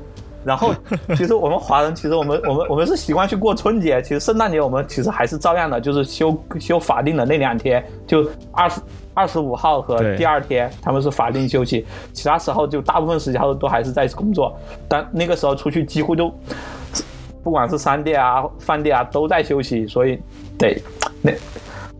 [0.44, 0.74] 然后，
[1.16, 4.00] 其实我们华人，其实我们我们我们是习惯去过春节。
[4.02, 8.80] 其实圣诞节我们其实还是照样的，就是休休法定的那两天，就二十
[9.12, 11.86] 二十五号和第二天，他们是法定休息。
[12.12, 14.56] 其他时候就大部分时间都还是在工作。
[14.88, 16.32] 但那个时候出去几乎就，
[17.42, 20.20] 不管是商店啊、饭店啊都在休息，所以
[20.58, 20.80] 得
[21.22, 21.32] 那。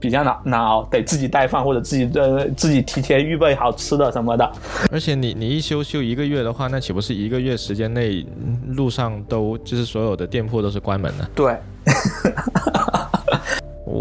[0.01, 4.51] 比较难难熬，得自己带饭或者自己呃自己提前预备好吃的什么的。
[4.91, 8.25] 而且你你一休休一个月的话，那岂不是一个月时间内
[8.69, 11.29] 路上都就是所有的店铺都是关门的？
[11.35, 11.55] 对。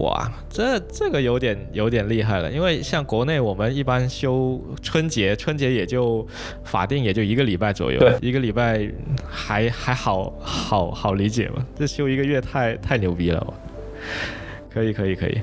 [0.03, 6.25] 哇，这这个有点有点厉害了，因为像国内我们一般休春节，春节也就
[6.63, 8.87] 法定也就一个礼拜左右，一个礼拜
[9.27, 11.65] 还还好好好理解嘛。
[11.75, 13.53] 这休一个月太太牛逼了，
[14.71, 15.41] 可以可以可以。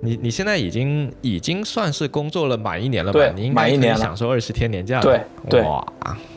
[0.00, 3.32] 你你现在已经已经算是工作了满一年了吧？
[3.34, 5.26] 你应该可以享受二十天年假了。
[5.48, 5.84] 对哇，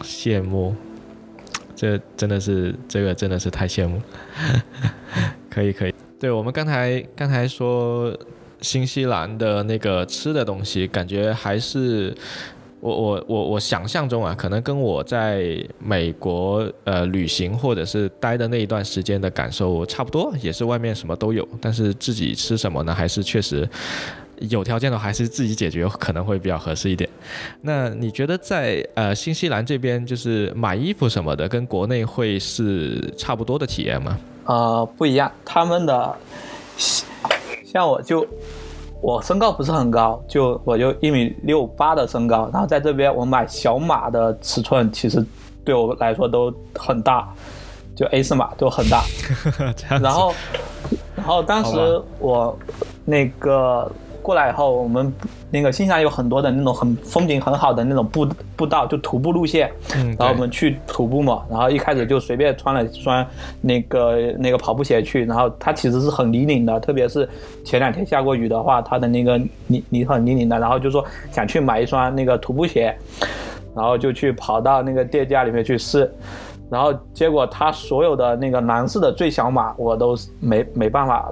[0.01, 0.75] 羡慕，
[1.75, 4.01] 这真的是这个真的是太羡慕。
[5.49, 8.17] 可以可以，对我们刚才刚才说
[8.61, 12.15] 新西兰的那个吃的东西，感觉还是。
[12.81, 22.91] 我我我我想象中啊，可能跟我在美国呃旅行或者是待的那一段时间的感受差不多，也是外面什么都有，但是自己吃什么呢？
[22.91, 23.69] 还是确实
[24.49, 27.07] 有条件的，还是自己解决可能会比较合适一点。
[27.61, 34.17] 那你觉得在呃新西兰这边，就是买衣服什么的，跟国内会是差不多的体验吗？
[34.45, 36.15] 呃，不一样，他们的
[37.63, 38.27] 像我就。
[39.01, 45.25] 我身高不是很高，就我就一米六八的身高，然后在这边我买小码的尺寸，其实
[45.65, 47.27] 对我来说都很大，
[47.95, 49.03] 就 A 四码都很大。
[50.01, 50.33] 然后，
[51.15, 52.57] 然后当时我
[53.03, 53.91] 那个。
[54.21, 55.13] 过来以后，我们
[55.49, 59.71] 那个新西兰有很多的那种很风景很好的那种步步道，就徒步路线。
[59.95, 63.25] 嗯，然后我们去徒步嘛，然后一开始就随便穿了一双
[63.59, 67.27] 那个那个跑步鞋去，然后它其实是很泥泞的，特别是
[67.65, 70.59] 前两天下过雨的话，它的那个泥泥很泥泞的。
[70.59, 72.95] 然后就说想去买一双那个徒步鞋，
[73.75, 76.11] 然后就去跑到那个店家里面去试，
[76.69, 81.31] 然后结果他所有的那个男士的最小码我都没没办法。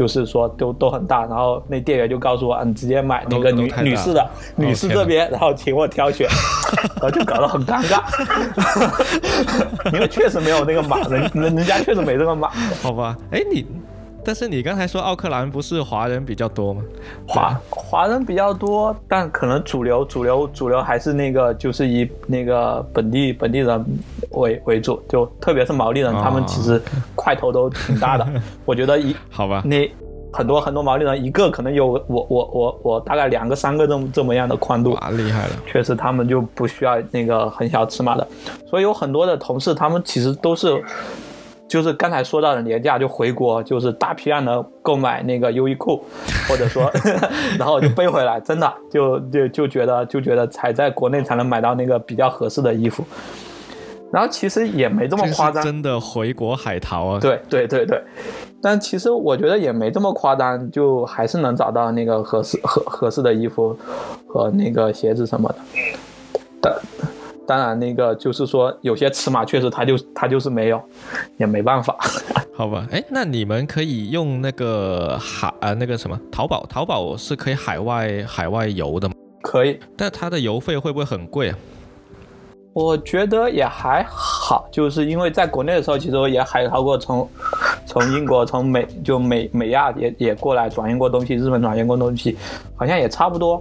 [0.00, 4.26] 就是说都都很大，然后那店员就告诉我，嗯，直接买那个女女士的，
[4.56, 6.26] 女士这边，然后请我挑选，
[6.96, 8.00] 然后就搞得很尴尬，
[9.92, 12.48] 因为确实没有那个码，人人人家确实没这个码。
[12.82, 13.66] 好吧，哎你。
[14.24, 16.82] 但是你刚才说奥克兰不是华人比较多吗？
[17.26, 23.84] 华华人比较多，但可能主流主流主流还是那个就是以那个本地本地人
[24.32, 26.80] 为为主，就特别是毛利人，他们其实
[27.14, 28.26] 块头都挺大的。
[28.64, 29.90] 我觉得一好吧，那
[30.32, 35.54] 很多很多毛利人一个可能有我我我我大概两个三个这么这么样的宽度，啊厉害了。
[35.66, 38.28] 确实他们就不需要那个很小尺码的，
[38.68, 40.82] 所以有很多的同事他们其实都是。
[41.70, 46.02] 就是刚才说到的年假就回国，就是大批量的购买那个优衣库，
[46.48, 46.90] 或者说，
[47.56, 53.04] 然后就背回来，真的就就就觉得就觉得才在国内才能买到那个比较合适的衣服，
[54.10, 58.02] 然后其实也没这么夸张，真的回国海淘啊，对对对对，
[58.60, 63.78] 但其实我觉得也没这么夸张，就还是能找到那个合适合合适的衣服
[64.26, 65.54] 和那个鞋子什么的，
[66.60, 66.74] 但。
[67.50, 70.80] 当然，那个就是说，有些尺码确实它就它就是没有，
[71.36, 71.98] 也没办法。
[72.54, 79.14] 好吧，哎，那你们可以用那个海呃那个什么淘宝，淘宝是可以海外海外邮的吗？
[79.42, 81.58] 可以，但它的邮费会不会很贵啊？
[82.72, 87.28] 我觉得也还好，就是因为在国内的时候，其实我也海淘过，从
[87.90, 92.36] 从英国、从美就美美亚也也过来转运过东西，日本转运过东西，
[92.76, 93.60] 好像也差不多。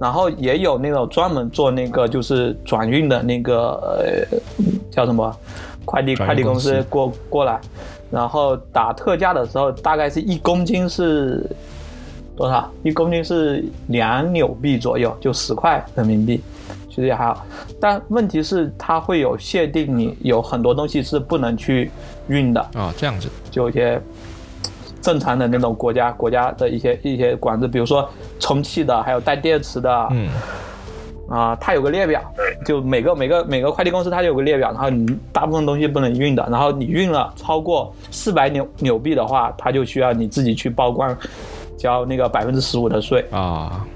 [0.00, 4.38] 然后也有那种专门做那个就是转运的那个呃
[4.90, 5.32] 叫什么
[5.84, 7.60] 快递快递公司过过来，
[8.10, 11.48] 然后打特价的时候大概是一公斤是
[12.36, 12.68] 多少？
[12.82, 16.40] 一公斤是两纽币左右，就十块人民币。
[16.98, 17.46] 其实也还好，
[17.80, 21.92] 但问题是它会有限定，你有很多东西是不能去
[22.26, 22.92] 运的啊。
[22.96, 24.02] 这样子，就一些
[25.00, 30.28] 正常的那种国家国家的一些一些管制，比如说充气的，还有带电池的，嗯，
[31.28, 32.20] 啊，它有个列表，
[32.66, 41.16] 就每个每个每个快递公司它就有个列表，然后你大部分东西不能运的，然后你运了超过四百纽纽币的话，它就需要你自己去报关，
[41.76, 43.86] 交那个百分之十五的税啊。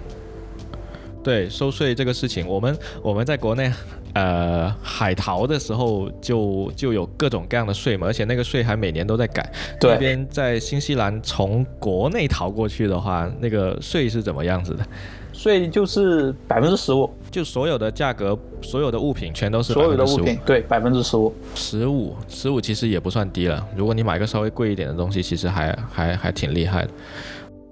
[1.23, 3.73] 对收税这个事情，我们我们在国内，
[4.15, 9.51] 呃，海淘的时候就就有各种各样的税嘛，而且那个税还每年都在改。
[9.81, 9.93] 对。
[9.93, 14.85] 那边在新西兰从国内淘过去的话，那个税是怎么样子的？
[15.33, 21.33] 税就是百分之十五，就所有的价格，所有的物品全都是所有的物品，对，百分之十五。
[21.55, 23.67] 十五，十五其实也不算低了。
[23.75, 26.91] 如果你买个稍微贵一点的东西，其实还还还挺厉害的。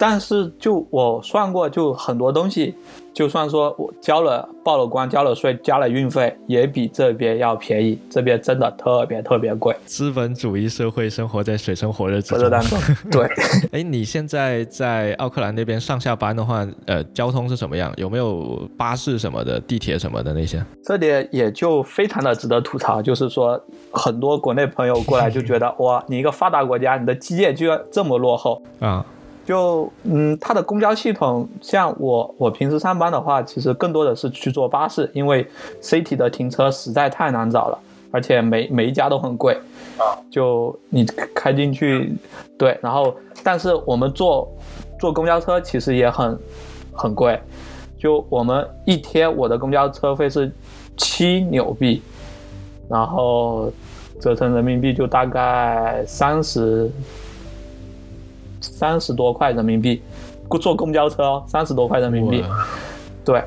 [0.01, 2.73] 但是就我算过，就很多东西，
[3.13, 7.99] 就算说我交了报了关、交了税、加了运费，也比这边要便宜。
[8.09, 9.75] 这边真的特别特别贵。
[9.85, 12.49] 资本主义社会生活在水深火热之中。
[12.49, 12.79] 当中，
[13.11, 13.29] 对。
[13.71, 17.93] 哎，你现在在奥克兰那边上下班的话，呃，交通是什么样？
[17.97, 20.65] 有没有巴士什么的、地铁什么的那些？
[20.83, 29.05] 这里也就非常的值得吐槽，就是说很多国内朋友过来就觉得， 哇，你一个发达国家，你的基建居然这么落后啊。
[29.51, 35.45] 就嗯，它的公交系统，像我我平时上班的话，其实更多的是去坐巴士，因为
[35.81, 37.77] City 的停车实在太难找了，
[38.11, 39.57] 而且每每一家都很贵。
[40.29, 41.03] 就你
[41.35, 42.15] 开进去，
[42.57, 44.49] 对，然后但是我们坐
[44.97, 46.39] 坐公交车其实也很
[46.93, 47.37] 很贵，
[47.99, 50.49] 就我们一天我的公交车费是
[50.95, 52.01] 七纽币，
[52.89, 53.69] 然后
[54.21, 56.89] 折成人民币就大概三十。
[58.81, 60.01] 三十多块人民币，
[60.59, 62.43] 坐公交车哦，三十多块人民币，
[63.23, 63.39] 对，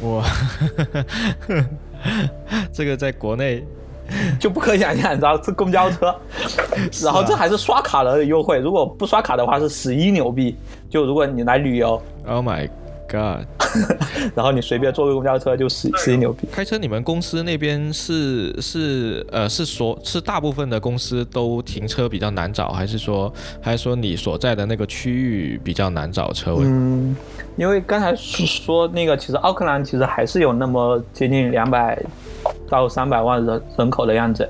[0.00, 0.24] 哇，
[2.72, 3.62] 这个在国内
[4.40, 6.14] 就不可想象，你知道，这公交车，
[7.04, 10.56] 然后这还是刷卡的优惠，如果不刷卡的话是十一牛币，
[10.88, 12.66] 就如果你来旅游，Oh my。
[13.12, 13.44] God，
[14.34, 16.48] 然后你随便坐个公交车就十十一牛逼。
[16.50, 26.64] 开车你们公司那边是是呃是说，是大部分的公司都停车比较难找，还是说还是说你所在的那个区域比较难找车位？
[26.64, 27.14] 嗯，
[27.56, 32.02] 因为刚才说那个，其实奥克兰其实还是有那么接近两百
[32.70, 34.48] 到三百万人人口的样子。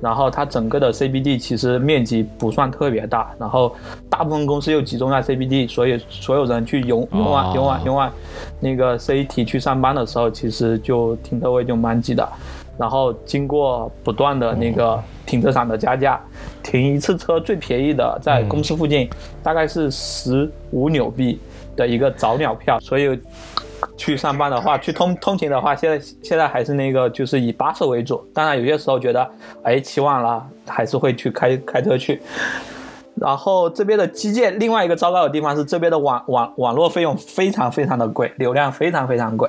[0.00, 3.74] 然后它整个的 CBD 其实面积不算特别大，然后
[4.08, 8.12] 大部分公司又集中在 CBD，所以所有人去永永往永往永往
[8.60, 12.28] 那个 CT 去上班的时候，其实就停车位就蛮挤的。
[12.78, 16.20] 然后经过不断的那个停车场的加价，
[16.62, 19.10] 停一次车最便宜的在公司附近
[19.42, 21.40] 大概是十五纽币
[21.74, 23.18] 的一个早鸟票，所以。
[23.96, 28.24] 去上班的话，去通通勤的话，现在现在还是那个，就是以巴士为主。
[28.34, 29.30] 当然，有些时候觉得，
[29.62, 32.20] 哎，起晚了，还是会去开开车去。
[33.14, 39.48] 然后这边的基建，另外一个糟糕的地方是这边的网网网络费用非常非常的贵，流量非常非常贵。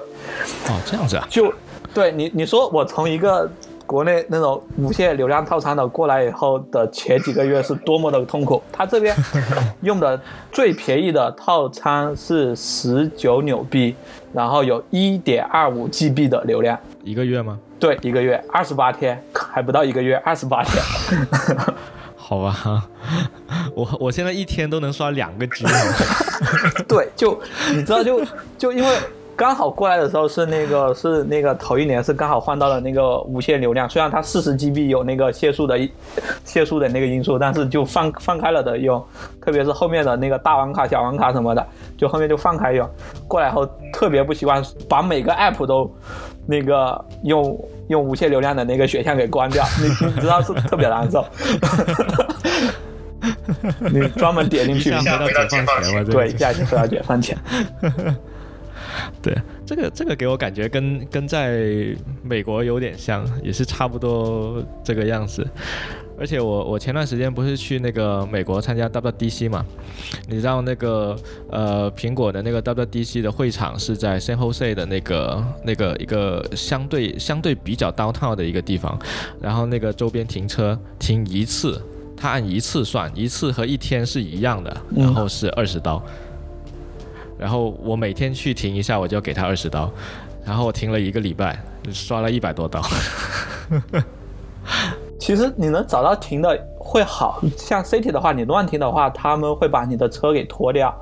[0.68, 1.28] 哦，这样子啊？
[1.30, 1.54] 就
[1.94, 3.48] 对你你说我从一个
[3.90, 8.62] 国内那种无限流量套餐的过来以后的前几个月是多么的痛苦。
[8.72, 9.16] 他这边
[9.82, 10.22] 用的
[10.52, 13.96] 最便宜的套餐是十九纽币，
[14.32, 17.58] 然后有一点二五 GB 的流量，一个月吗？
[17.80, 20.84] 对，一个月二十八天，还不到一个月，二十八天。
[22.16, 22.84] 好吧，
[23.74, 25.66] 我我现在一天都能刷两个 G。
[26.88, 28.22] 对，就你知道，就
[28.56, 28.90] 就因为。
[29.40, 35.80] 刚好过来的时候是那个是那个头一年是刚好换到了那个无限流量，虽然它四十 GB 有那个限速的
[36.44, 39.02] 限速的那个因素，但是就放放开了的用，
[39.40, 41.66] 特别是后面的那个大网卡、小网卡什么的，
[41.98, 42.86] 就后面就放开用。
[43.30, 45.90] 过来后特别不习惯把每个 app 都
[46.46, 51.26] 那个用用无限流量的那个选项给关掉，你 你知道是特别难受。
[53.90, 57.38] 你专门点进去，一下回到解放前对，一下就回到解放前。
[59.22, 59.36] 对，
[59.66, 65.46] 这个这个给我感觉跟跟在美国有点像，也是差不多这个样子。
[66.20, 69.66] 而且我我前段时间不是去那个美国参加 WDC 嘛？
[70.28, 71.16] 你知道那个
[71.50, 79.00] 呃苹果的那个 WDC 的会场是在 San Jose 的那个那个一个相对相对比较 downtown 的一个地方，
[79.40, 81.82] 然后那个周边停车停一次，
[82.18, 86.04] 它按一次算，一次和一天是一样的，然后是二十刀。
[87.40, 89.90] 然后我每天去停一下，我就要给他二十刀。
[90.46, 91.58] 然后我停了一个礼拜，
[91.92, 92.82] 刷了一百多刀。
[95.20, 100.94] 其实你能找到停的会好，像 City 的话，你乱停的话，他们会把你的车给拖掉。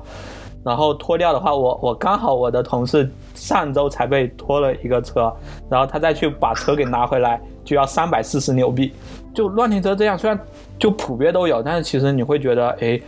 [0.64, 5.32] 然后拖掉的话，我我刚好我的同事上周才被拖了一个车，
[5.70, 8.92] 然后他再去把车给拿回来，就要三百四十纽币。
[9.34, 10.38] 就乱停车这样，虽然
[10.78, 13.00] 就普遍都有，但是其实你会觉得，哎。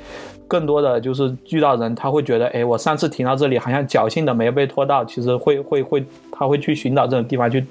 [0.51, 7.65] 更多的就是遇到人，他会觉得，哎，我上次停到这里好像侥幸的没有被拖到，其实会会会，他会去寻找这种地方去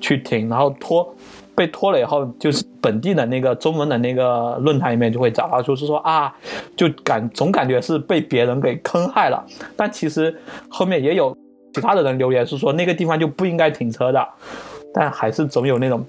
[0.00, 1.14] 去停，然后拖
[1.54, 6.34] 被拖了以后，就是本地的那个中文的那个论坛里面就会找到，就是说啊，
[6.74, 9.44] 就感总感觉是被别人给坑害了，
[9.76, 10.34] 但其实
[10.70, 11.36] 后面也有
[11.74, 14.26] 其他的人留言是说那个地方就不应该停车的，
[14.94, 16.02] 但还是总有那种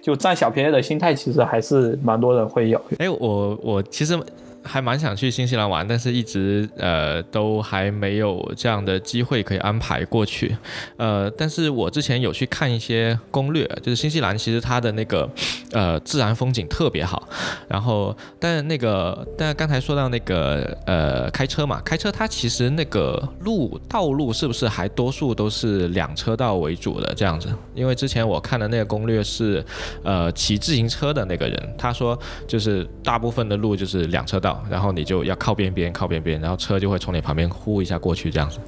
[0.00, 2.80] 就占小便宜的心态，其实还是蛮多人会有。
[2.96, 4.18] 哎，我我其实。
[4.62, 10.56] 还蛮想去新西兰玩，但是一直呃都还没有这样的机会可以安排过去。
[10.96, 15.28] 呃，但是我之前有去看一些攻略，就是新西兰其实它的那个
[15.72, 17.26] 呃自然风景特别好。
[17.68, 27.48] 然后，但那个但刚才说到那个呃开车嘛，开车它其实那个路道路是不是还多数都是两车道为主的这样子？
[27.74, 29.64] 因为之前我看的那个攻略是
[30.02, 34.49] 呃骑自行车的那个人，他说就是大部分的路就是两车道。
[34.70, 38.58] 然后你就要靠边边，靠边边，然后车就会从你旁边呼一下过去，这样子。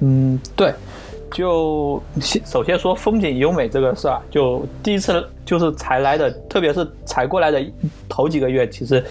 [0.00, 0.72] 嗯，对。
[1.32, 2.00] 就
[2.44, 7.60] 首先说风景优美这个事儿，就第一次就是才来的，特别是才过来的
[8.08, 9.04] 头几个月，其实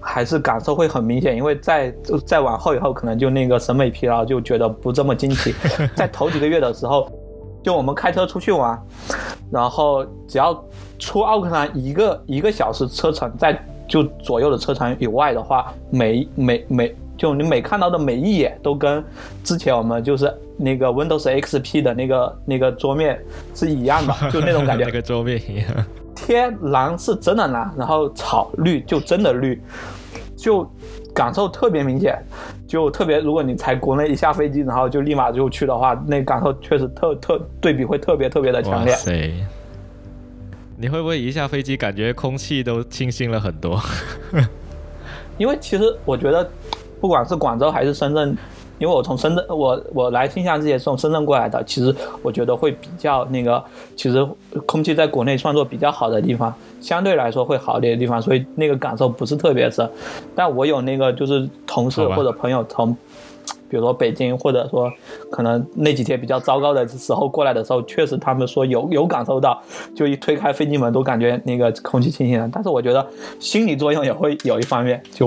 [0.00, 1.36] 还是感受会很明显。
[1.36, 1.94] 因为再
[2.26, 5.54] 再往后以后，可能就那个审美疲劳，就觉得不这么惊奇。
[5.94, 7.12] 在头几个月的时候，
[7.62, 8.82] 就我们开车出去玩，
[9.52, 10.58] 然后只要
[10.98, 13.52] 出奥克兰一个一个小时车程，在
[13.86, 19.02] 就左右的车长以外的话，每每每就你每看到的每一眼都跟
[19.42, 23.20] 之前我们就是那个 Windows XP 的那个那个桌面
[23.54, 24.84] 是一样的， 就那种感觉。
[24.84, 25.66] 那个桌面一样。
[26.14, 29.60] 天蓝是真的蓝，然后草绿就真的绿，
[30.36, 30.66] 就
[31.12, 32.16] 感受特别明显。
[32.66, 38.94] 就特别如果你才国内一下飞机，然后就立马就去的话，那感受确实特特对比会特别特别的强烈。
[40.76, 43.80] 你会不会一下飞机感觉空气都清新了很多？
[45.38, 46.48] 因为其实我觉得，
[47.00, 48.36] 不管是广州还是深圳，
[48.78, 53.62] 因为我从深圳，我我来新西兰之前是从深圳过来的，其实我觉得会比较那个，
[53.96, 54.26] 其实
[54.66, 59.88] 空气在国内算作比较好的地方，相对来说会好点的地方，所以那个感受不是特别深。
[60.34, 62.96] 但我有那个就是同事或者朋友从。
[63.68, 64.92] 比如说北京，或者说
[65.30, 69.60] 可能那几天比较糟糕的时候过来的时候，确实他们说有有感受到，
[69.94, 72.48] 就一推开飞机门都感觉那个空气清新了。
[72.52, 73.06] 但是我觉得
[73.40, 75.26] 心理作用也会有一方面，就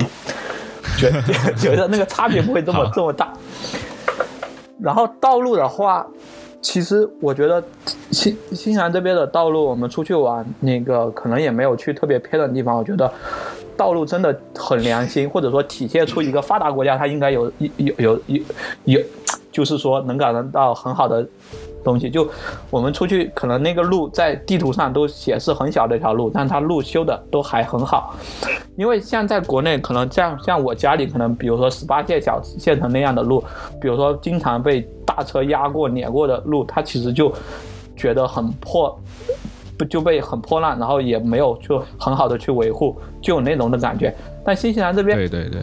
[0.97, 1.11] 觉
[1.57, 3.33] 觉得那个差别不会这么这么大。
[4.79, 6.05] 然后道路的话，
[6.61, 7.63] 其实我觉得
[8.11, 13.11] 新新西兰这边的道路，我们出去玩那个可能也没有去特别偏的地方，我觉得。
[13.77, 18.41] 道路真的很良心，或者说体现出一个发达国家它应该有有有有
[18.85, 19.01] 有，
[19.51, 21.25] 就是说能感受到很好的
[21.83, 22.09] 东西。
[22.09, 22.27] 就
[22.69, 28.15] 我们出去，可能那个路在地图上都显示很小的一条路，但它路修的都还很好。
[28.75, 33.43] 因为像在国内，可能像像我家里，可能比如说十八线小县城那样的路，
[33.79, 37.31] 比如说经常被大车压过、碾过的路，它其实就
[37.95, 38.99] 觉得很破。
[39.77, 44.13] 不就被很破烂，然后也没有就很好的去维护，就有那种的感觉。
[44.43, 45.61] 但新西兰这边，对对对，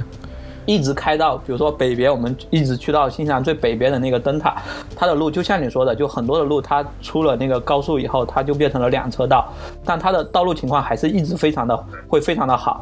[0.67, 4.57] 一直开到，比如说北边，我们一直去到新西兰最北边的那个灯塔，
[4.95, 9.49] 它的路就像你说的，就很多的路，它出了那个高速以后，它就变成了两车道，
[9.85, 11.77] 但它的道路情况还是一直非常的
[12.09, 12.81] 会非常的好，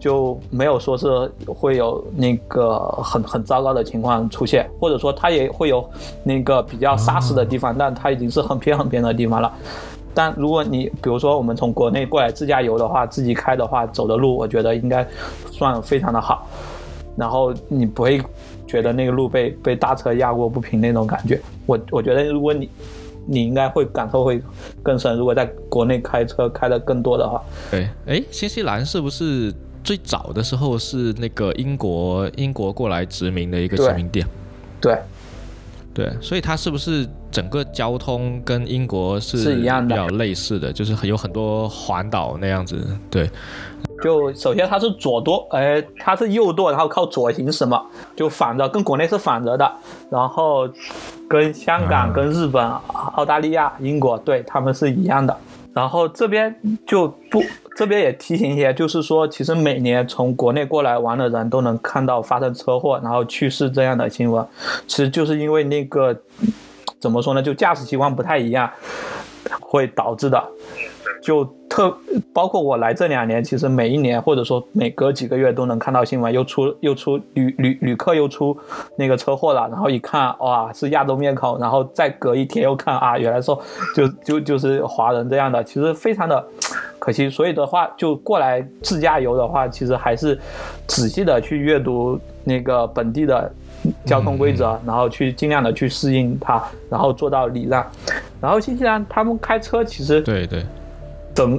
[0.00, 5.88] 就没有说是会有那个很很糟糕的情况出现，或者说它也会有
[6.24, 9.52] 那个比较沙石的地方，但它已经是很偏很偏的地方了。
[10.14, 15.06] 但如果你比如说我们从国内过来自驾游的话，自己开的话，走的路我觉得应该
[15.50, 16.46] 算非常的好，
[17.16, 18.22] 然后你不会
[18.66, 21.40] 觉得那个路被被大车压过不平那种感觉。
[21.66, 22.68] 我我觉得如果你
[23.26, 24.42] 你应该会感受会
[24.82, 25.16] 更深。
[25.16, 29.52] 如果在国内开车开的更多的话，对，哎，新西兰是不是
[29.84, 34.24] 最早的时候是那个英国英国过来殖民的一个殖民地？
[34.80, 34.96] 对。
[35.94, 42.86] 对，所以它是不是整个交通跟英国是是一样的，比较类似的，就是有很多环岛那样子。
[43.10, 43.28] 对，
[44.02, 47.82] 就首先它是左舵，哎，它是右舵，然后靠左行驶嘛，
[48.14, 49.72] 就反着，跟国内是反着的。
[50.10, 50.68] 然后
[51.28, 52.64] 跟香港、跟日本、
[53.14, 55.36] 澳大利亚、英国，对他们是一样的。
[55.72, 56.54] 然后这边
[56.86, 57.42] 就不。
[57.74, 64.46] 这边也提醒一些，就是说，其实每年从国内过来玩的人都能看到发生车祸然后去世这样的新闻，
[64.86, 66.14] 其实就是因为那个
[67.02, 68.70] 怎么说呢，就驾驶习惯不太一样，
[69.60, 70.40] 会导致的。
[71.20, 71.96] 就特
[72.32, 78.56] 包括我来这两年，其实每一年或者说每隔几个月都能看到新闻，又出又出旅旅旅客又出
[78.96, 83.60] 那个车祸了，然后一看哇是亚洲面孔，然后再隔一天又看啊原来说
[83.94, 86.44] 就就就是华人这样的，其实非常的
[86.98, 87.30] 可惜。
[87.30, 90.36] 所以的话，就过来自驾游的话，其实还是
[90.88, 93.48] 仔细的去阅读那个本地的
[94.04, 97.84] 交通规则，然后去尽量的去适应它，然后做到礼让。
[98.40, 100.64] 然后新西兰他们开车其实对对。
[101.34, 101.58] 等，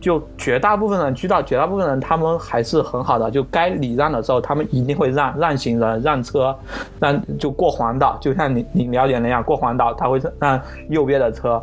[0.00, 3.30] 就绝大部分人知道，绝大部分人他们还是很好的。
[3.30, 6.56] 就该礼让的时候，他们一定会让让行人、让车，
[6.98, 10.58] 让就过环岛，就像你你了解那样过环岛，他会让
[10.88, 11.62] 右边的车，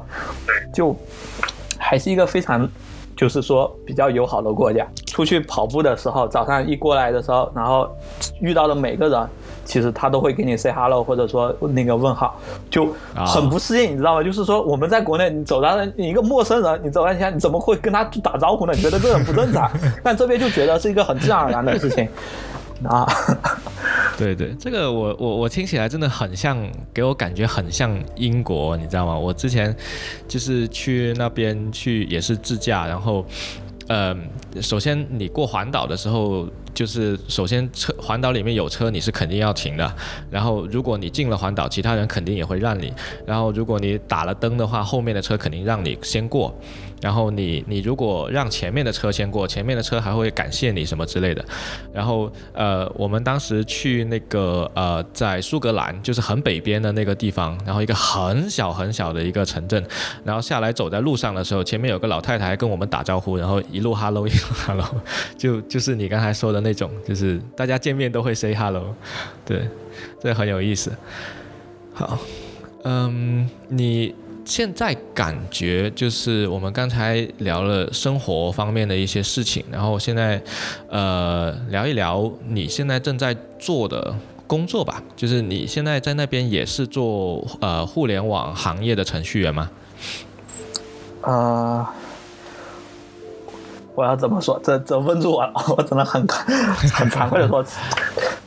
[0.72, 0.96] 就
[1.80, 2.70] 还是一个非常，
[3.16, 4.86] 就是说比较友好的国家。
[5.08, 7.90] 出去跑步的时候，早上一过来的时候，然后
[8.40, 9.28] 遇到的每个人。
[9.70, 12.40] 其实他都会给你 say hello，或者说那个问好，
[12.72, 14.24] 就很不适应，你知道吗？
[14.24, 18.74] 就是说我们在国内，你走到一个陌生人，你走到前，你怎么会跟他打招呼呢？
[18.74, 19.72] 你觉得这很不正常，
[20.04, 22.10] 但这边就觉得是一个很自然而然的事情
[22.84, 23.06] 啊。
[24.18, 26.58] 对对，这个我我我听起来真的很像，
[26.92, 29.16] 给我感觉很像英国，你知道吗？
[29.16, 29.74] 我之前
[30.28, 33.24] 就是去那边去也是自驾，然后，
[33.88, 34.18] 呃，
[34.64, 36.48] 首先你过环岛的时候。
[36.74, 39.96] 就是首先车环岛里面有车，你是肯定要停的。
[40.30, 42.94] 然后如果你进了环岛，其他人肯定也会让你。
[43.26, 46.54] 然后如果你打了灯的话，后面的车肯定让你先过。
[47.02, 51.44] 然后你你如果让前面的车先过，前面的车还会感谢你什么之类的。
[51.94, 59.84] 然后呃，我们当时去那个呃，在苏格兰，就是很北边的那个地方，然后一个很小很小的一个城镇。
[60.24, 64.86] 然后下来走在路上的时候，前面有个老太太跟我们打招呼，然后一路 hello 一路 hello，
[65.38, 68.94] 就就是你刚才说的那种，就是大家见面都会 say hello，
[69.46, 69.68] 对，
[70.22, 70.92] 这很有意思。
[71.94, 72.18] 好，
[72.84, 74.14] 嗯，你。
[74.50, 80.42] 现在感觉就是我们刚才聊了生活方面的一些事情，然后现在，
[80.90, 84.12] 呃，聊一聊你现在正在做的
[84.48, 85.04] 工作吧。
[85.16, 89.70] 就是你现在在那边也是做呃互联网行业的程序员吗？
[91.22, 91.94] 啊，
[94.00, 94.58] 我要怎么说？
[94.64, 96.26] 这这问住我了， 我真的很
[96.96, 97.62] 很惭愧的说，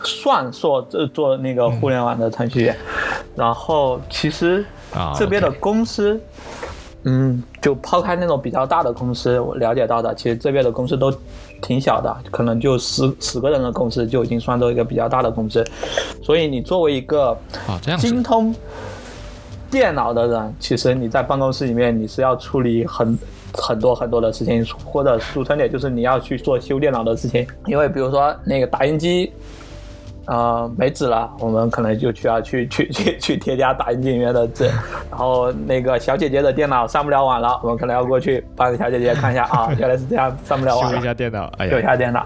[0.03, 2.77] 算做这做那个互联网的程序员，
[3.37, 4.65] 然后其实。
[5.17, 6.21] 这边的公司，
[7.05, 11.11] 嗯，就抛开那种比较大的公司，我了解到的，其实这边的公司都
[11.63, 15.67] 挺小的，可能就十十个人的公司就已经算作一个比较大的公司。
[16.23, 17.35] 所以你作为一个
[17.99, 18.55] 精通
[19.71, 23.19] 电脑的人，其实你在办公室里面你是要处理很
[23.55, 29.33] 很多很多的事情，或者俗称点就是你要去做修电脑的事情，因为比如说那个打印机。
[30.27, 34.67] 呃，没纸了，我们可能就需要去 去去去添加打印机里面的纸。
[35.11, 40.93] 然后那个小姐姐的电脑上不了网了，我们可能要过去帮小姐姐看一下啊， 原来是这样，上不了网。
[40.93, 42.25] 修一下电脑，修一下电脑。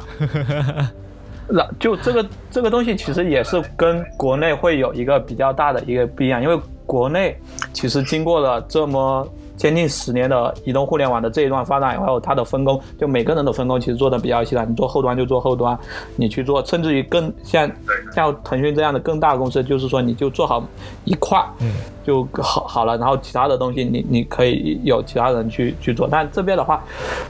[1.48, 7.34] 那就这个这个东西其实也是跟国内会有一个比较大的一个不一样，因为国国内
[7.72, 9.26] 其实经过了这么。
[9.56, 14.64] 将近十年的移动互联网的这一段发展以后，它的分工就每个人的分工其实做的比较细了。
[14.66, 15.78] 你做后端就做后端，
[16.14, 17.70] 你去做，甚至于更像
[18.12, 20.62] 像腾讯这样的更大的公司，就是说你就做好
[21.04, 21.72] 一块，嗯，
[22.04, 22.96] 就好好了。
[22.98, 26.06] 然后其他的东西你你可以有其他人去去做。
[26.10, 26.84] 但这边的话，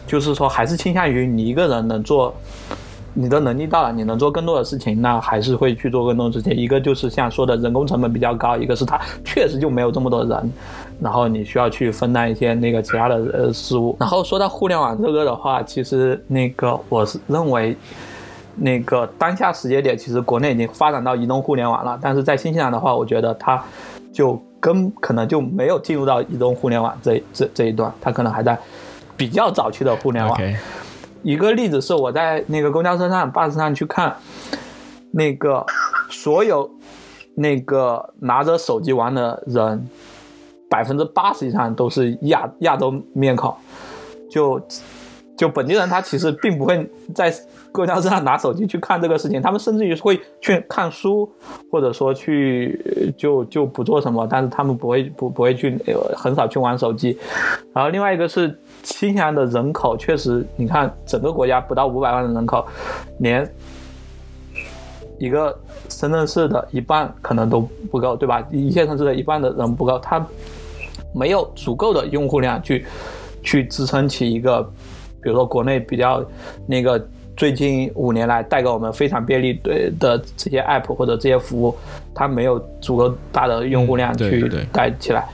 [0.07, 2.35] 就是说还是倾向于你一个人能做。
[3.19, 6.53] 你的能力到了，你能做更多的事情，那还是会去做更多的事情。
[6.55, 10.53] 一个就是像说的人工成本比较高，一个是它确实就没有这么多人，
[11.01, 13.97] 然后你需要去分担一些那个其他的呃事务。
[13.99, 17.75] 然后说到互联网这个的话，其实那个我是认为，
[18.55, 23.65] 那个当下时间点，其实国内已经发展到移动互联网了，但是在新西兰的话，我觉得它
[24.13, 28.59] 就跟可能就没有进入到移动互联网这这这一段，它可能还在
[29.17, 30.39] 比较早期的互联网。
[31.27, 34.15] 一个例子是我在那个公交车上、巴士上去看，
[35.11, 35.67] 那个
[36.09, 36.71] 所有
[37.35, 39.89] 那个拿着手机玩的人，
[40.71, 43.53] 百分之八十以上都是亚亚洲面孔，
[44.31, 44.65] 就
[45.37, 47.35] 就本地人他其实并不会在
[47.73, 51.29] 公交车上拿手机去看这个事情，他们甚至于会去看书，
[51.73, 55.77] 或者说去就就不做什么，但是他们不会不不会去
[56.17, 57.19] 很少去玩手机，
[57.75, 58.57] 然后另外一个是。
[58.87, 62.65] 新西兰的人口确实，你看整个国家不到五百万的人口，
[63.19, 63.47] 连
[65.19, 65.55] 一个
[65.89, 67.61] 深圳市的一半可能都
[67.91, 68.47] 不够，对吧？
[68.53, 70.25] 一线城市的一半的人不够，它
[71.13, 72.87] 没有足够的用户量去
[73.43, 74.63] 去支撑起一个，
[75.21, 76.25] 比如说国内比较
[76.65, 77.05] 那个
[77.37, 81.75] 最近五年来带给我们非常便利对的这些 app 或者这些服务，
[82.15, 85.29] 它没有足够大的用户量去带起来，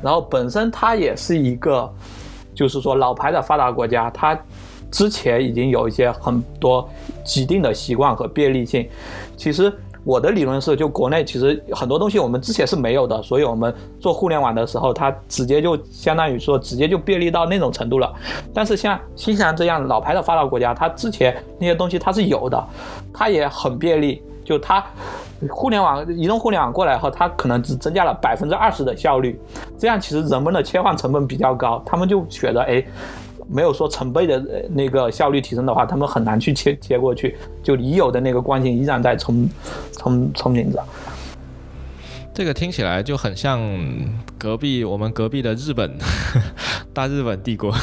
[0.00, 1.92] 然后本身它也是一个。
[2.54, 4.38] 就是说，老牌的发达国家，它
[4.90, 6.88] 之前已经有一些很多
[7.24, 8.88] 既定的习惯和便利性。
[9.36, 9.72] 其实
[10.04, 18.12] 我的理论是，就国内其实很多东西我们之前是没有的，所以我们做互联网的时候，它直接就相当于说直接就便利到那种程度了。
[18.52, 22.64] 但是像新西兰这样老牌的发达国家，它之前那些东西它是有的，
[23.12, 24.84] 它也很便利，就它。
[25.50, 29.38] 互联网、移动互联网过来后，它可能只增加了百分之二十的效率，
[29.78, 32.84] 这样其实人们的切换成本比较高，他们就觉得，哎，
[33.48, 39.48] 没有说成倍的那个效率提升的话，他们很难去切切过去，就已有的那个惯性依然在冲
[39.92, 40.82] 冲冲顶着。
[42.32, 43.60] 这个听起来就很像
[44.36, 45.96] 隔壁我们隔壁的日本
[46.94, 47.74] 大日本帝国，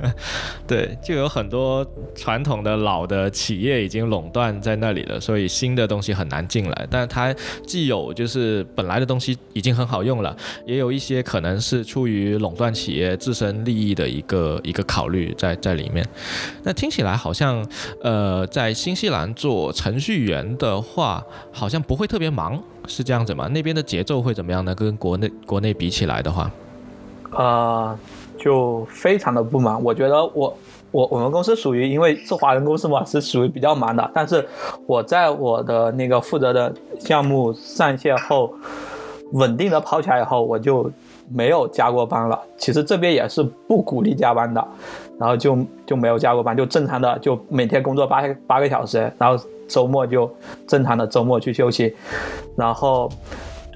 [0.68, 1.84] 对，就有很多
[2.14, 6.86] 传统的老的企业已经垄断在那里了，所以新的东西很难进来。
[6.90, 7.34] 但它
[7.66, 10.36] 既有就是本来的东西已经很好用了，
[10.66, 16.06] 也有一些可能是出于垄断企业自身利益的一个一个考虑在在里面。
[16.62, 17.66] 那听起来好像
[18.02, 22.62] 呃，在新西兰做程序员的话，好像不会特别忙。
[22.86, 23.46] 是这样子吗？
[23.48, 24.74] 那边的节奏会怎么样呢？
[24.74, 26.50] 跟国内国内比起来的话，
[27.30, 27.96] 呃，
[28.40, 29.80] 就非常的不忙。
[29.84, 30.56] 我觉得我
[30.90, 34.10] 我我们公司属于因为是华人公司嘛，是属于比较忙的。
[34.12, 34.44] 但是
[34.86, 38.52] 我在我的那个负责的项目上线后，
[39.34, 40.90] 稳定的跑起来以后，我就
[41.30, 42.40] 没有加过班了。
[42.56, 44.66] 其实这边也是不鼓励加班的，
[45.18, 49.44] 然后就就没有加过班，就正常的就每天工作八八个小时，然后。
[49.70, 50.28] 周末就
[50.66, 51.94] 正常的周末去休息，
[52.56, 53.08] 然后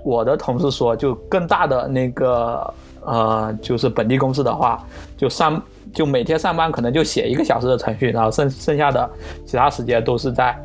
[0.04, 2.74] 我的同事说，就更大的那个
[3.06, 4.84] 呃，就是本地公司的话，
[5.16, 9.08] 就上就每天上班可能就写一个小时的程序，然后剩剩下的
[9.46, 10.56] 其他时间都是在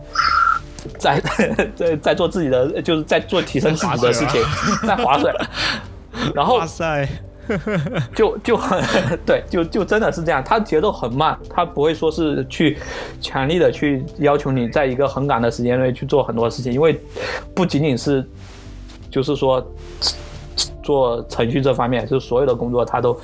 [0.98, 1.22] 在
[1.76, 4.42] 在在做自己的，就是在做提升自己的事情，
[4.88, 5.32] 在划水，
[6.34, 6.58] 然后。
[6.58, 7.08] 哇塞！
[8.16, 8.80] 就就很
[9.26, 12.78] 对，就就真的是这样，他节奏很慢，他不会说是去
[13.20, 17.02] 强力的去要求你在一个很赶的时间内去做很多事情，因为
[17.56, 18.24] 不仅仅是
[19.10, 19.66] 就是说
[20.90, 23.16] 做程序这方面，就是所有的工作他都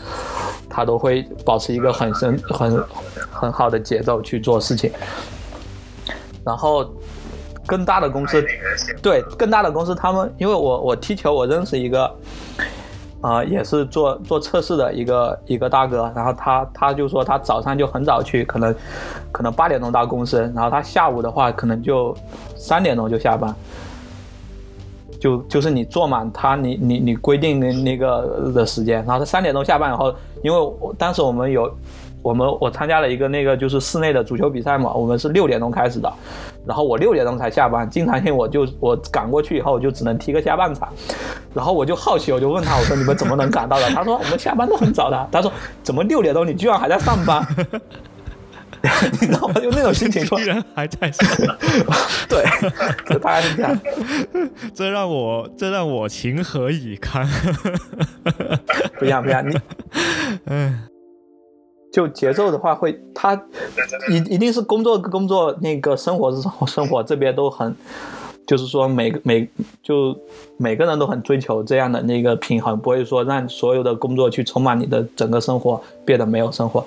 [0.70, 2.84] 他都会保持一个很深很
[3.32, 4.92] 很好的节奏去做事情，
[6.46, 6.86] 然后
[7.66, 8.46] 更大的公司
[9.02, 12.16] 对更大的公司，他们因为我我踢球，我认识一个。
[13.22, 18.76] 啊，也是做做测试的一个一个大哥，然后他他就说他早上就很早去，可能
[19.32, 22.16] 可能八点钟到公司，然后他下午的话可能就
[22.56, 23.56] 三点钟就下班，
[25.26, 30.14] 就就是你做满他你你你规定的那个的时间，然后他三点钟下班以后，
[30.44, 31.76] 因为我当时我们有。
[32.22, 36.12] 我们我参加了一个那个就是室内的足球比赛嘛，我们是六点钟开始的，
[36.66, 40.90] 然后我六点钟才下班，经常性我就我赶过去以后我就只能踢个下半场，
[41.54, 43.88] 然后我就好奇，我就问他，我说你们怎么能赶到的？
[43.90, 45.30] 他说我们下班都很早的。
[45.32, 45.52] 他说
[45.84, 47.46] 怎么六点钟你居然还在上班？
[49.22, 49.54] 你知道吗？
[49.62, 51.12] 就那种心情说，人还在，
[52.30, 52.44] 对，
[53.08, 53.80] 就大概是这样。
[54.74, 57.28] 这让我这让我情何以堪？
[59.00, 59.58] 不一样，不一样，你，
[60.46, 60.88] 嗯，
[61.92, 63.34] 就节奏的话会，他
[64.10, 67.76] 一一定是工作工作，那个生活生活生活这边都很。
[68.48, 69.50] 就是说，每个每
[69.82, 70.16] 就
[70.58, 76.86] 每个人都很追求这样的那个平衡，不会说让所有的工作去充满你的整个生活，变得没有生活。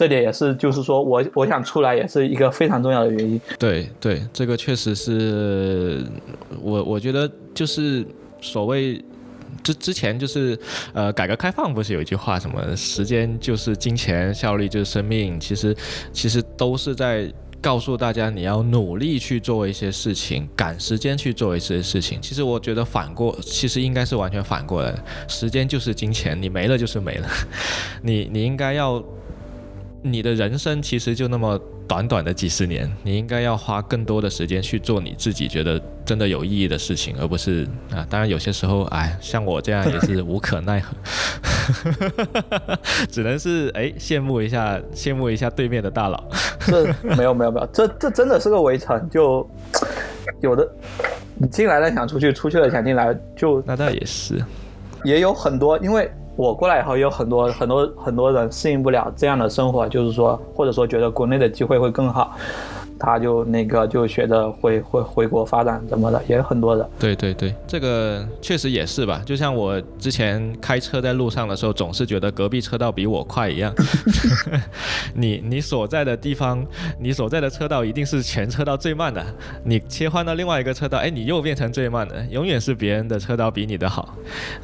[0.00, 3.38] 这点也是，就是说我我想出来也是一个非常重要的原因。
[3.58, 6.02] 对对，这个确实是
[6.62, 8.02] 我我觉得就是
[8.40, 9.04] 所谓
[9.62, 10.58] 之之前就是
[10.94, 15.76] 呃，改革开放不是有一句话什么时间就是金钱，效率就是生命，其实
[16.14, 17.30] 其实都是在。
[17.62, 22.18] 告诉大家，你要努力去做一些事情，赶时间去做一些事情。
[22.22, 24.94] 其实我觉得反过，其实应该是完全反过来，
[25.28, 27.28] 时间就是金钱，你没了就是没了。
[28.00, 29.04] 你你应该要，
[30.02, 31.60] 你的人生其实就那么。
[31.90, 38.06] 短短的几十年，你应该要花更多的时间去做你自己觉得真的有意义的事情，而不是啊。
[38.08, 40.94] 当然有些时候，哎，像我这样也是无可奈何，
[43.10, 46.22] 只能是哎羡慕一下，羡慕一下对面的大佬。
[46.60, 49.44] 这没有没有没有，这这真的是个围城，就
[50.40, 50.70] 有的
[51.38, 54.40] 你进来了想出去，出去了想进来，就那倒也是，
[55.02, 56.08] 也有很多因为。
[56.36, 62.34] 我过来以后，有很多很多很多人适应不了这样的生活，就是说，或者说觉得国内的机会会更好。
[63.00, 66.88] 他就那个就学着回回回国发展什么的，也有很多的。
[66.98, 69.22] 对对对，这个确实也是吧。
[69.24, 73.74] 就像我之前开车在路上的时候，总是觉得隔壁车道比我快一样。
[75.14, 76.64] 你你所在的地方，
[76.98, 79.24] 你所在的车道一定是全车道最慢的。
[79.64, 84.14] 你切换到另外一个车道，哎，你又变成最慢的，永远是别人的车道比你的好。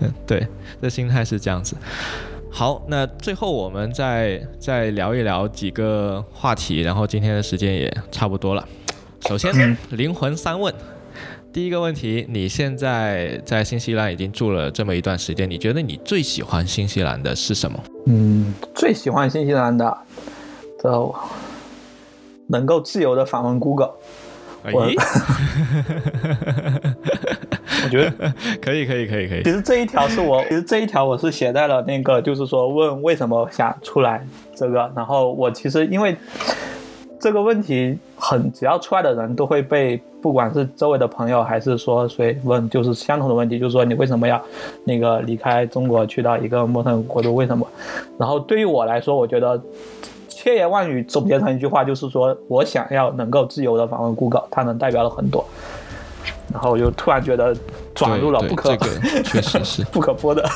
[0.01, 0.47] 嗯，对，
[0.83, 1.75] 这心态是这样子。
[2.57, 8.67] 好，那最后我们再再聊一聊几个话题，然后今天的时间也差不多了。
[9.29, 10.73] 首先，灵魂三问，
[11.53, 17.79] 第一个问题，你现在在新西兰已经住了这么一段时间，你觉得你最喜欢新西兰的是什么？
[18.07, 19.95] 嗯，最喜欢新西兰的，
[20.83, 21.15] 这
[22.47, 23.97] 能够自由的访问 Google。
[24.73, 24.89] 我。
[27.87, 29.43] 我觉得 可以，可以，可以，可以。
[29.45, 34.91] 其实这一条是我， 其实这一条我是写在了那个，就是说问为什么想出来这个。
[34.97, 36.17] 然后我其实因为
[37.21, 44.41] 这个问题很，只要出来的人都会被，不管是周围的朋友还是说谁问，就是相同的问题，就是说你为什么要
[44.85, 47.35] 那个离开中国去到一个陌生国度？
[47.35, 47.67] 为什么？
[48.19, 49.61] 然后对于我来说，我觉得
[50.29, 55.45] 千言万语总结成一句话，就是说我想要能够自由的访问 Google，它能代表了很多。
[56.57, 57.55] 然后我就突然觉得
[57.95, 60.43] 转入了不可，这个确实是不可播的。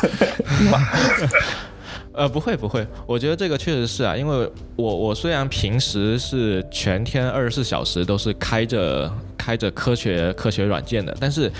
[2.12, 11.50] 呃，不会不会，我觉得这个确实是啊，因为我我虽然平时是全天二十四小时都是开着开着科学科学软件的，但是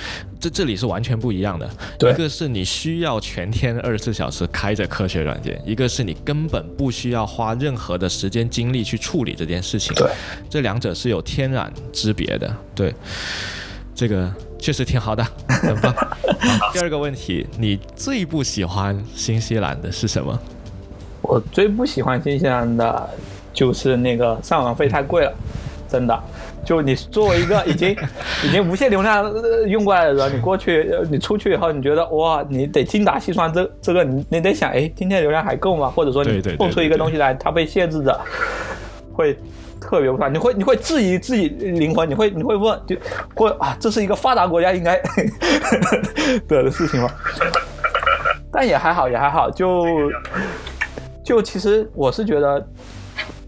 [0.41, 1.71] 这这里是完全不一样的。
[2.01, 9.95] 一个是你需要全天二十四小时开着科学软件，一个是你根本不需要花任何的时间精力去处理这件事情。
[9.95, 10.11] 对，
[10.51, 12.53] 这两者是有天壤之别的。
[12.75, 12.93] 对。
[14.01, 15.23] 这个确实挺好的，
[15.61, 15.95] 很棒。
[16.73, 20.41] 第二个问题，你最不喜欢新西兰的是什么？
[21.21, 23.11] 我最不喜欢新西兰的，
[23.53, 25.33] 就是那个上网费太贵了，
[25.87, 26.19] 真的。
[26.65, 27.95] 就你作为一个已经
[28.43, 29.31] 已经无限流量
[29.69, 35.91] 用过来的人，你过去你出去以后，你觉得哇，你得精打细算，这这个你你得想，哎，今天流量还够吗？
[35.91, 38.19] 或者说你蹦出一个东西来，它被限制着，
[39.13, 39.37] 会。
[39.81, 42.97] 特别不爽，你会你会质疑自己灵魂，你会你会问，就
[43.35, 45.01] 会啊，这是一个发达国家应该
[46.47, 47.09] 的事情吗？
[48.53, 49.85] 但也还好，也还好，就
[51.25, 52.67] 就其实我是觉得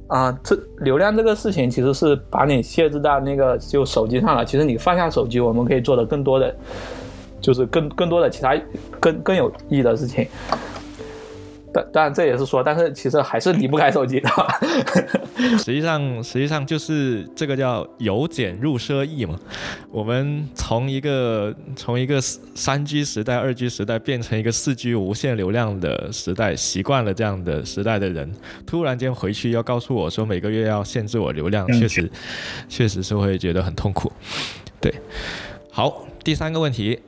[0.07, 4.45] 啊，这流量这个事情其实是把你限制到那个就手机上了。
[4.45, 6.55] 其实你放下手机，我们可以做的更多的，
[7.41, 8.55] 就是更更多的其他
[9.01, 10.27] 更更有意义的事情。
[11.73, 14.29] 但当然这也是说，但是其实还是离不开手机的。
[15.59, 19.39] 实际上，实际上就是这个叫由俭入奢易嘛。
[19.91, 28.31] 我们从一个从一个三 G 时代、二 G 时代变成一个四 G 无限流量的时代，习惯了这样的时代的人，
[28.67, 32.11] 突然间回去要告诉我说每个月要限制我流量，确实，
[32.69, 34.13] 确实是会觉得很痛苦。
[34.81, 34.93] 对，
[35.71, 36.99] 好，第三个问题，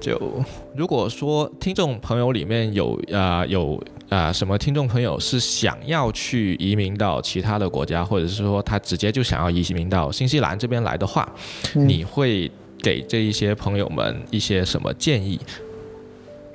[0.00, 0.42] 就
[0.74, 3.82] 如果说听众朋友里面有啊有。
[4.08, 11.30] 啊，什么听众朋友是想要去移民到其他的国家，或者是说他直接就想要移民到新西兰这边来的话，
[11.74, 12.50] 你会
[12.82, 15.38] 给这一些朋友们一些什么建议？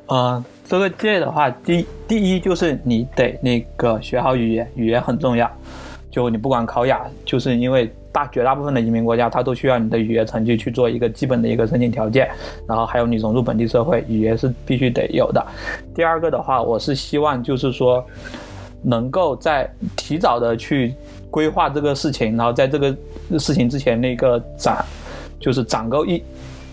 [0.08, 5.50] 呃，这个建议的话，第第一就是你得那个学好语言，语言很重要。
[6.10, 12.30] 就你不管考雅，就是因为大绝大部分的移民国家，它都需要你的语言成绩去做一个基本的一个申请条件，
[12.68, 15.46] 然后还有你融入本地社会，语言是必须得有的。
[15.96, 18.06] 第二个的话，我是希望就是说，
[18.84, 20.94] 能够在提早的去
[21.32, 22.96] 规划这个事情，然后在这个
[23.40, 24.86] 事情之前那个攒，
[25.40, 26.24] 就是攒够一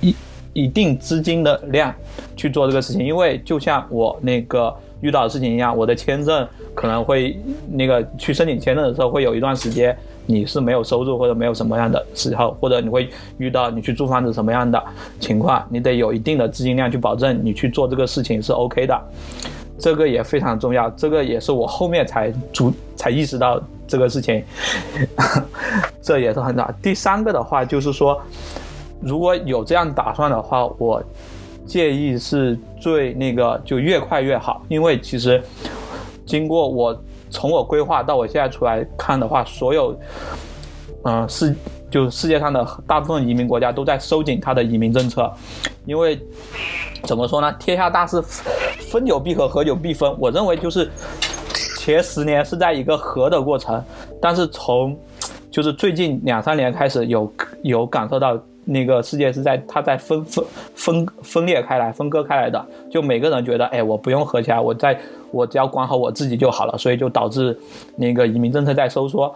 [0.00, 0.14] 一
[0.52, 1.94] 一定资金的量
[2.36, 4.72] 去做这个事情，因为就像我那个。
[5.02, 7.34] 遇到的事情一样，我的签证可能会
[7.70, 9.96] 那个去申请签证的时候，会有一段时间
[10.30, 14.82] 你是没有收入或者没有什么样的时候，或者你会遇到你去租房子什么样的
[15.18, 19.00] 情况，你得有一定的资金量去保证你去做这个事情是 OK 的，
[19.78, 24.42] 这个也非常重要，这个也是我后面才主才意识到这个事情，
[26.02, 26.72] 这也是 很大。
[26.80, 28.20] 第三个的话就是说，
[29.00, 31.02] 如果有这样打算的话，我。
[31.66, 35.40] 建议是最那个就越快越好，因为其实
[36.26, 37.00] 经过我
[37.30, 39.98] 从我规划到我现在出来看的话，所有
[41.04, 41.54] 嗯世
[41.90, 45.32] 就世界上的大部分移民国家都在收紧它的移民政策，
[45.86, 46.20] 因为
[47.04, 47.52] 怎么说呢？
[47.58, 50.14] 天下大势，分久必合，合久必分。
[50.18, 50.90] 我认为就是
[51.78, 53.82] 前十年是在一个合的过程，
[54.20, 54.98] 但是从
[55.50, 58.38] 就是最近两三年开始有有感受到。
[58.62, 64.96] 那个世界是在它在分分分分裂开来、分割开来的，就每个人觉得，哎，我不用合起来，我在
[65.32, 67.58] 我只要管好我自己就好了，所以就导致
[67.96, 69.34] 那个移民政策在收缩。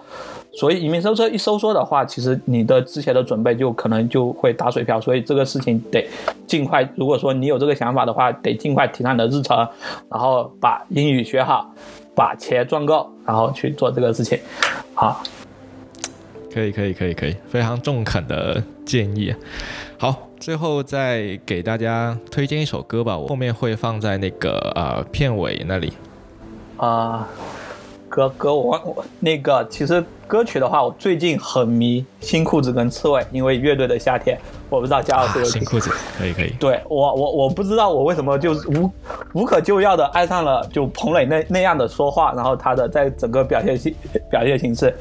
[0.53, 5.01] 所以移民政策一收缩的话，其实你的之前的准备就可能就会打水漂。
[5.01, 6.07] 所以这个事情得
[6.47, 9.57] 尽快，如果说你有这个想法的话，得尽快提上你的日程，
[10.09, 11.69] 然后把英语学好，
[12.15, 14.39] 把钱赚够，然后去做这个事情。
[14.95, 15.21] 好。
[16.55, 19.35] 可以可以可以可以，非常中肯的建议。
[19.99, 25.93] 好，最后再给大家推荐一首歌吧，我后面会放在那个呃片尾那里。
[26.77, 27.29] 啊，
[28.09, 34.39] 哥哥我我那个其实歌曲的话，我最近很迷新裤子跟刺猬，因为乐队的夏天，
[34.75, 36.51] 我不知道嘉老师有新裤子可以可以。
[36.59, 38.91] 对我我我不知道我为什么就无
[39.33, 43.95] 无可救药的爱上了就彭磊那那样的说话，然后他的在整个表现形
[44.31, 44.95] 表现形式。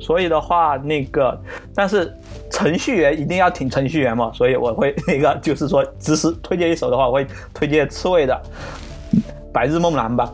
[0.00, 1.40] 所以的话，那个，
[1.74, 2.14] 但是
[2.50, 8.38] 程序员一定要挺程序员嘛，所以我会那个，就是说，只是推荐一首的话，我会推荐刺猬的
[9.50, 10.30] 《白日梦蓝》吧。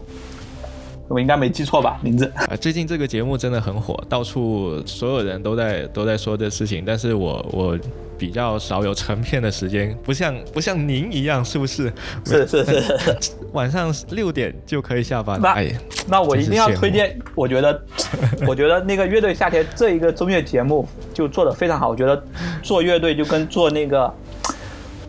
[1.11, 1.98] 我应该没记错吧？
[2.02, 7.76] 名字啊， 最近这个节目真的很火，到处所有人都在都在说这事情，但是我我
[8.16, 11.92] 比较少有成片的时间，不像不像您一样，是不是？
[12.24, 15.40] 是是是， 晚上六点就可以下班。
[15.42, 15.56] 那
[16.06, 17.82] 那我一定要推荐，我觉得
[18.46, 22.22] 我觉得那个乐队夏天这一个中乐节目就做的非常好，我觉得
[22.62, 24.14] 做乐队就跟做那个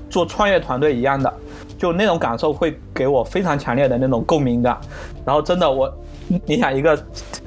[0.09, 1.31] 做创业团队一样的。
[1.77, 4.79] 就那种感受会给我非常强烈的那种共鸣感，
[5.26, 5.91] 然后真的我，
[6.45, 6.97] 你想一个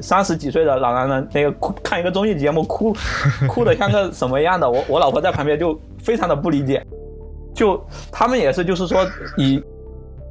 [0.01, 2.95] 三十几岁的老男人，那个哭看一个综艺节目哭，
[3.49, 4.71] 哭的像个什么样的？
[4.71, 6.85] 我我老婆在旁边就非常的不理解，
[7.55, 9.07] 就他们也是就是说
[9.37, 9.63] 以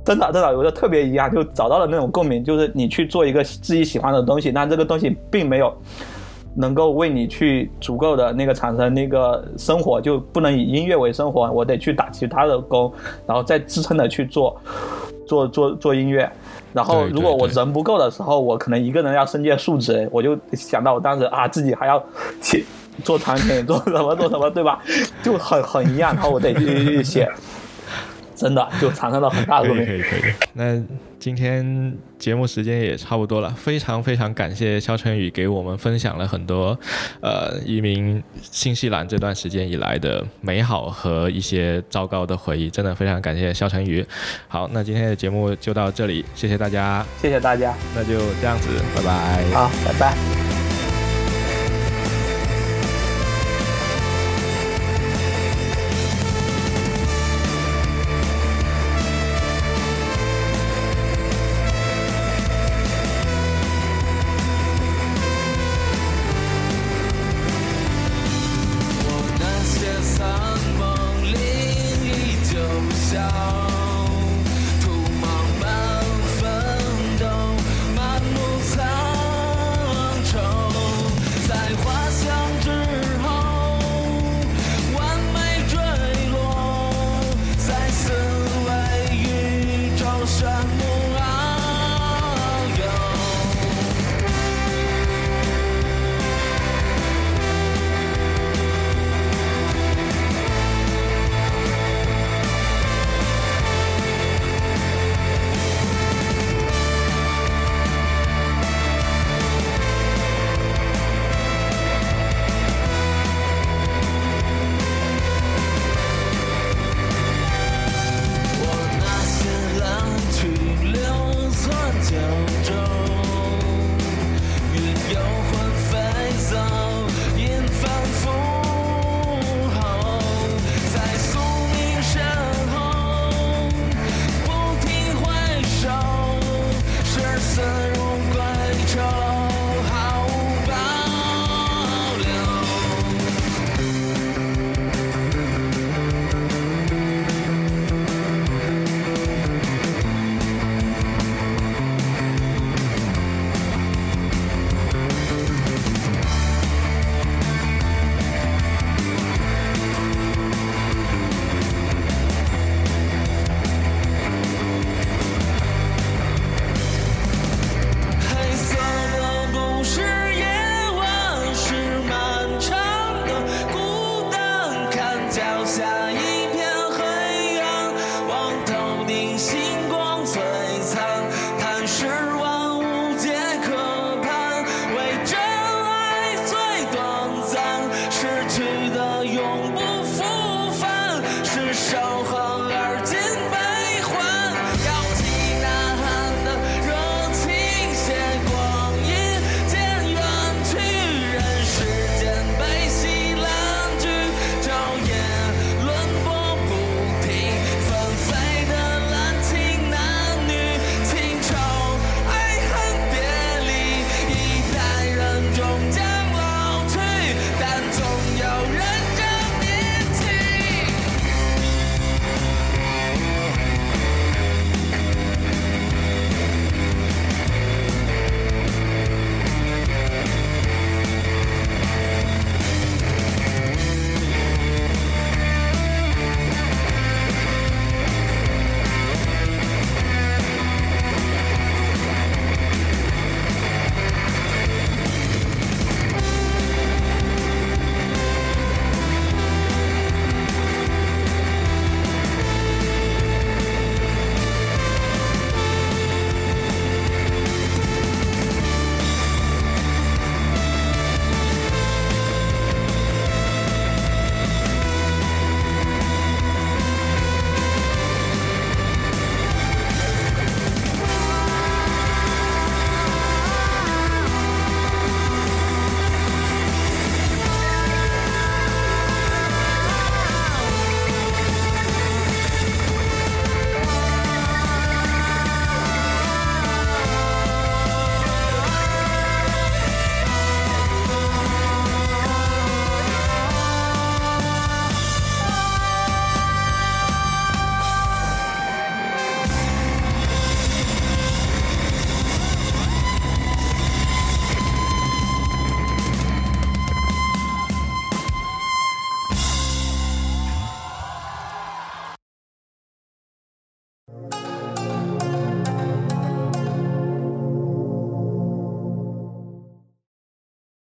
[0.06, 5.76] 真的真的有的特别一样，就找到了那种共鸣，就是你去做一个自己喜欢的东西，但这个东西并没有。
[6.56, 12.94] 能够为你去足够的那个产生那个生活，就不能以音乐为生活，我得去打其他的工，
[13.26, 14.56] 然后再支撑的去做，
[15.26, 16.32] 做做做音乐。
[16.74, 22.04] 然后如果我人不够的时候，我可能一个人要身兼数值，我就想到我当时啊，自己还要
[22.42, 22.66] 去
[23.04, 24.80] 做产品，做什么做什么，对吧？
[25.24, 27.32] 就很很一样，然后我得去写。
[28.36, 29.86] 真的就产生了很大的共鸣。
[29.86, 30.34] 可以可以可以。
[30.54, 30.82] 那
[31.24, 36.78] 今天节目时间也差不多了，非常非常感谢肖晨宇给我们分享了很多，
[37.22, 44.06] 呃，移民新西兰这段时间以来的美好和一些糟糕的回忆，真的非常感谢肖晨宇。
[44.50, 49.46] 好，那今天的节目就到这里，谢谢大家，谢谢大家，那就这样子，拜拜。
[49.54, 50.43] 好，拜拜。